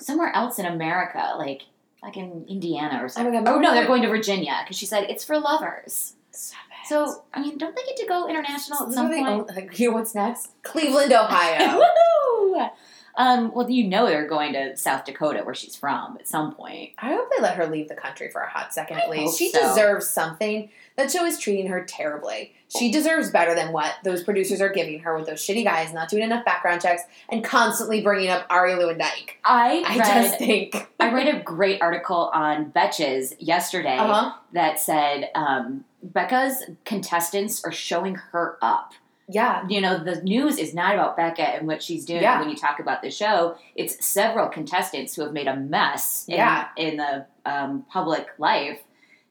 [0.00, 1.62] somewhere else in America, like
[2.02, 3.34] like in Indiana or Oh something.
[3.34, 6.14] my God, oh no, they're going to Virginia because she said it's for lovers.
[6.30, 6.60] Stop.
[6.86, 9.28] So I mean, don't they get to go international at some is point?
[9.28, 10.50] own- like, know what's next?
[10.62, 11.80] Cleveland, Ohio.
[11.82, 12.70] Woohoo!
[13.18, 16.92] Um, well, you know they're going to South Dakota, where she's from, at some point.
[16.98, 19.36] I hope they let her leave the country for a hot second at least.
[19.38, 19.60] She so.
[19.60, 20.70] deserves something.
[20.96, 22.54] That show is treating her terribly.
[22.68, 26.08] She deserves better than what those producers are giving her with those shitty guys not
[26.08, 29.30] doing enough background checks and constantly bringing up Arie Luyendyk.
[29.44, 30.88] I I read, just think.
[31.00, 34.32] I read a great article on Betches yesterday Uh huh.
[34.52, 38.92] that said um, Becca's contestants are showing her up.
[39.28, 39.64] Yeah.
[39.68, 42.40] You know, the news is not about Becca and what she's doing Yeah.
[42.40, 43.56] when you talk about the show.
[43.76, 46.68] It's several contestants who have made a mess in, Yeah.
[46.76, 48.80] in the um, public life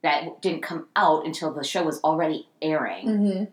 [0.04, 3.08] that didn't come out until the show was already airing.
[3.08, 3.44] Mm-hmm.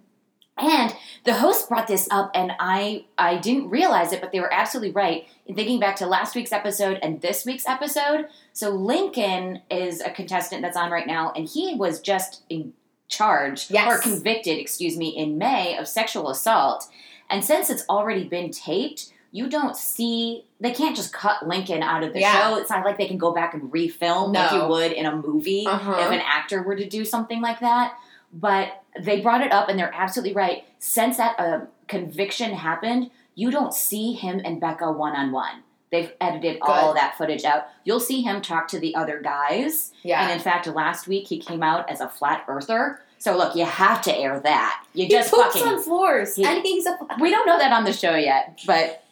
[0.57, 4.53] And the host brought this up, and I I didn't realize it, but they were
[4.55, 8.26] absolutely right in thinking back to last week's episode and this week's episode.
[8.53, 12.72] So Lincoln is a contestant that's on right now, and he was just in
[13.09, 13.86] charge Yes.
[13.88, 16.88] or convicted, excuse me, in May of sexual assault.
[17.30, 22.02] And since it's already been taped, you don't see they can't just cut Lincoln out
[22.02, 22.32] of the Yeah.
[22.50, 22.57] show.
[22.57, 25.66] It's not like they can go back and refilm like you would in a movie
[25.66, 25.96] Uh-huh.
[25.98, 27.94] if an actor were to do something like that.
[28.32, 30.64] But they brought it up, and they're absolutely right.
[30.78, 35.62] Since that uh, conviction happened, you don't see him and Becca one on one.
[35.95, 37.68] They've edited all that footage out.
[37.84, 39.92] You'll see him talk to the other guys.
[40.03, 40.22] Yeah.
[40.24, 43.01] And in fact, last week he came out as a flat earther.
[43.18, 44.84] So look, you have to air that.
[44.92, 45.62] You he just poops fucking.
[45.68, 46.99] on floors, He- and he's a.
[47.20, 49.03] we don't know that on the show yet, but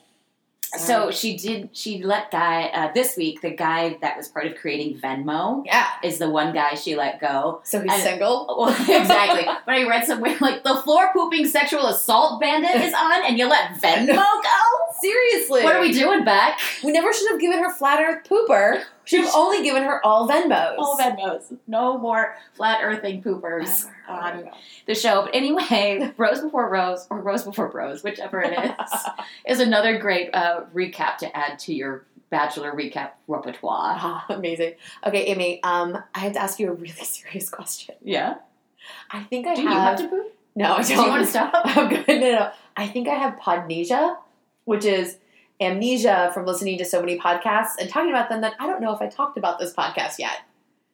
[0.78, 1.12] so Sorry.
[1.12, 1.68] she did.
[1.72, 3.40] She let guy uh, this week.
[3.42, 5.86] The guy that was part of creating Venmo Yeah.
[6.02, 7.60] is the one guy she let go.
[7.64, 8.46] So he's And- single.
[8.62, 9.44] Well, exactly.
[9.66, 13.48] But I read somewhere like the floor pooping sexual assault bandit is on, and you
[13.48, 14.60] let Venmo go.
[15.00, 15.64] Seriously.
[15.64, 16.58] What are we doing, Beck?
[16.84, 18.82] We never should have given her flat Earth pooper.
[19.04, 20.76] Should have only given her all Venmos.
[20.78, 21.56] All Venmos.
[21.66, 24.48] No more flat earthing poopers on
[24.86, 25.22] the show.
[25.22, 29.00] But anyway, Rose Before Rose, or Rose Before Bros, whichever it is,
[29.46, 33.94] is another great uh, recap to add to your Bachelor recap repertoire.
[33.98, 34.72] Ah, amazing.
[35.06, 35.62] Okay, Amy.
[35.62, 37.94] Um, I have to ask you a really serious question.
[38.02, 38.36] Yeah.
[39.10, 39.98] I think I Do you have.
[39.98, 40.34] have to poop?
[40.54, 40.86] no, I don't.
[40.86, 41.50] Do you want to stop?
[41.54, 42.06] I'm good.
[42.08, 42.50] No, no.
[42.74, 44.16] I think I have podnesia,
[44.64, 45.18] which is
[45.64, 48.92] amnesia from listening to so many podcasts and talking about them that I don't know
[48.94, 50.38] if I talked about this podcast yet.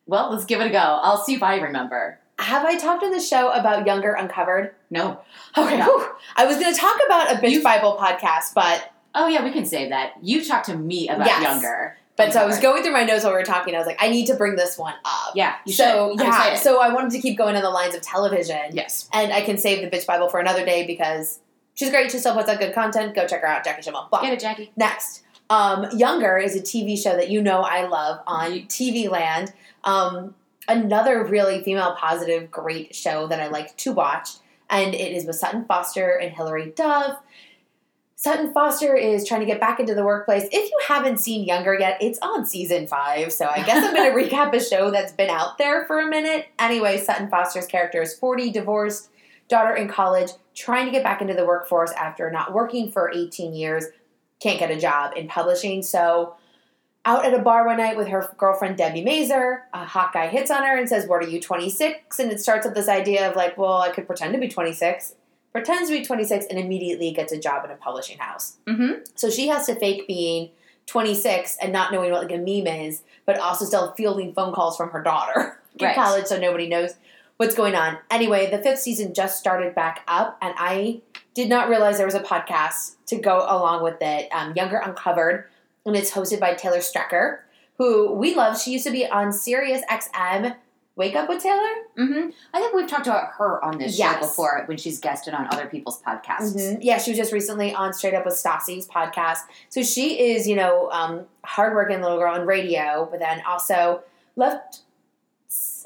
[0.07, 0.79] Well, let's give it a go.
[0.79, 2.19] I'll see if I remember.
[2.39, 4.75] Have I talked on the show about Younger Uncovered?
[4.91, 5.21] No.
[5.57, 6.09] Okay, whew.
[6.37, 9.51] I was going to talk about a bitch You- Bible podcast, but Oh yeah, we
[9.51, 10.13] can save that.
[10.23, 11.43] You talked to me about Yes.
[11.43, 11.97] younger.
[12.17, 13.75] but so I was going through my notes while we were talking.
[13.75, 15.33] I was like, I need to bring this one up.
[15.35, 16.21] Yeah, you so should.
[16.27, 18.71] Yeah, so I wanted to keep going on the lines of television.
[18.73, 19.09] yes.
[19.13, 21.41] And I can save the bitch Bible for another day because
[21.79, 22.11] she's great.
[22.11, 23.15] She still puts out good content.
[23.15, 24.09] Go check her out, Jackie Schimmel.
[24.11, 24.23] Blah.
[24.23, 24.73] Get it, Jackie.
[24.77, 29.53] Next, um, Younger is a TV show that you know I love on TV Land.
[29.85, 30.35] Um,
[30.67, 34.31] another really female positive, great show that I like to watch,
[34.69, 37.21] and it is with Sutton Foster and Hilary Duff.
[38.17, 40.43] Sutton Foster is trying to get back into the workplace.
[40.51, 44.13] If you haven't seen Younger yet, it's on season five, so I guess I'm going
[44.29, 46.47] to recap a show that's been out there for a minute.
[46.59, 49.11] Anyway, Sutton Foster's character is 40, divorced,
[49.49, 53.55] daughter in college, trying to get back into the workforce after not working for 18
[53.55, 53.85] years,
[54.41, 55.83] can't get a job in publishing.
[55.83, 56.35] So,
[57.05, 60.51] out at a bar one night with her girlfriend Debi Mazar, a hot guy hits
[60.51, 62.19] on her and says, What are you, 26?
[62.19, 65.15] And it starts with this idea of like, Well, I could pretend to be 26,
[65.53, 68.57] pretends to be 26, and immediately gets a job in a publishing house.
[68.67, 69.03] Mm-hmm.
[69.15, 70.51] So she has to fake being
[70.87, 74.77] 26 and not knowing what like a meme is, but also still fielding phone calls
[74.77, 75.95] from her daughter in Right.
[75.95, 76.95] college, so nobody knows
[77.39, 77.99] what's going on.
[78.11, 81.01] Anyway, the fifth season just started back up, and I
[81.35, 84.29] did not realize there was a podcast to go along with it.
[84.33, 85.47] Um, Younger Uncovered,
[85.87, 87.39] and it's hosted by Taylor Strecker,
[87.79, 88.61] who we love.
[88.61, 90.55] She used to be on Sirius XM.
[90.97, 91.63] Wake Up with Taylor.
[91.97, 92.31] Mm-hmm.
[92.53, 94.15] I think we've talked about her on this Yes.
[94.17, 96.57] show before when she's guested on other people's podcasts.
[96.57, 96.79] Mhm.
[96.81, 99.39] Yeah, she was just recently on Straight Up with Stassi's podcast.
[99.69, 104.03] So she is, you know, um, hardworking little girl on radio, but then also
[104.35, 104.81] left
[105.47, 105.85] X-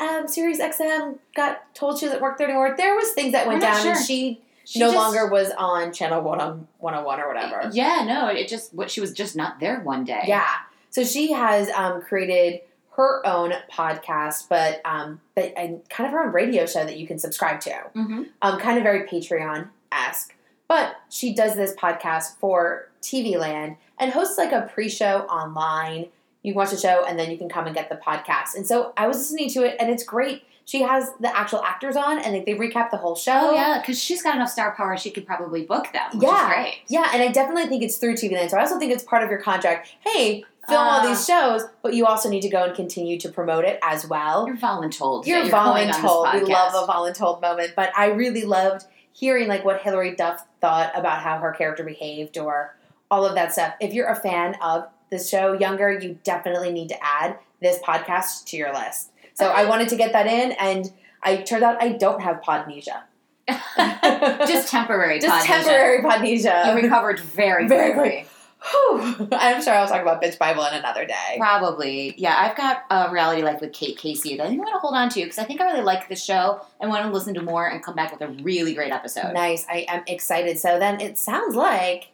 [0.00, 2.74] um, Sirius XM, got told she at work there anymore.
[2.76, 6.22] There was things that went down, and she, She no just- longer was on Channel
[6.22, 7.70] 101 or whatever.
[7.72, 10.22] Yeah, no, it just what she was just not there one day.
[10.26, 10.46] Yeah.
[10.90, 12.60] So she has um, created
[12.96, 17.06] her own podcast, but um, but and kind of her own radio show that you
[17.06, 17.70] can subscribe to.
[17.96, 18.22] Mm-hmm.
[18.42, 20.34] um, kind of very Patreon esque.
[20.68, 26.06] But she does this podcast for TV Land and hosts like a pre show online.
[26.42, 28.54] You can watch the show and then you can come and get the podcast.
[28.56, 30.42] And so I was listening to it and it's great.
[30.64, 33.50] She has the actual actors on and like, they recap the whole show.
[33.50, 36.20] Oh yeah, because she's got enough star power, she could probably book them.
[36.20, 36.70] Yeah.
[36.88, 38.50] Yeah, and I definitely think it's through TV Land.
[38.50, 39.88] So I also think it's part of your contract.
[40.00, 41.06] Hey, film all Ah.
[41.06, 44.46] these shows, but you also need to go and continue to promote it as well.
[44.46, 45.26] You're voluntold.
[45.26, 46.34] You're, that going on this voluntold.
[46.46, 50.92] We love a voluntold moment, but I really loved hearing like what Hilary Duff thought
[50.96, 52.76] about how her character behaved or
[53.10, 53.74] all of that stuff.
[53.80, 58.46] If you're a fan of the show Younger, you definitely need to add this podcast
[58.46, 59.10] to your list.
[59.34, 60.90] So I wanted to get that in, and
[61.22, 63.02] I turned out I don't have podnesia.
[63.48, 65.20] Just temporary.
[65.20, 65.64] Just podnesia.
[65.64, 66.66] temporary podnesia.
[66.68, 68.26] You recovered very, Very quickly.
[68.70, 69.28] Whew.
[69.32, 71.34] I'm sure I'll talk about Bitch Bible in another day.
[71.36, 72.14] Probably.
[72.16, 74.78] Yeah, I've got a reality life with Kate Casey that I think I'm going to
[74.78, 77.34] hold on to because I think I really like the show and want to listen
[77.34, 79.32] to more and come back with a really great episode.
[79.32, 79.66] Nice.
[79.68, 80.58] I am excited.
[80.58, 82.11] So then it sounds like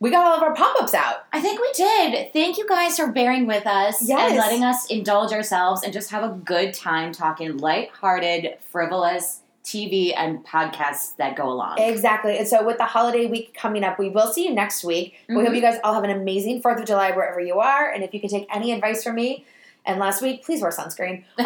[0.00, 1.24] we got all of our pop ups out.
[1.32, 2.32] I think we did.
[2.32, 4.30] Thank you guys for bearing with us Yes.
[4.30, 10.14] and letting us indulge ourselves and just have a good time talking light-hearted, frivolous TV
[10.16, 11.78] and podcasts that go along.
[11.78, 12.38] Exactly.
[12.38, 15.14] And so with the holiday week coming up, we will see you next week.
[15.28, 15.56] We hope Mhm.
[15.56, 17.90] you guys all have an amazing 4th of July wherever you are.
[17.90, 19.44] And if you can take any advice from me,
[19.84, 21.24] and last week, please wear sunscreen.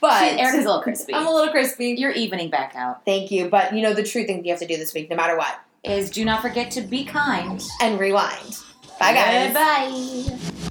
[0.00, 1.14] but She- Erica's a little crispy.
[1.14, 1.88] I'm a little crispy.
[1.98, 3.04] You're evening back out.
[3.04, 3.48] Thank you.
[3.48, 5.54] But you know, the true thing you have to do this week, no matter what,
[5.84, 7.62] Is do not forget to be kind.
[7.82, 8.58] and rewind.
[8.98, 9.54] Bye, guys.
[9.54, 10.70] Bye.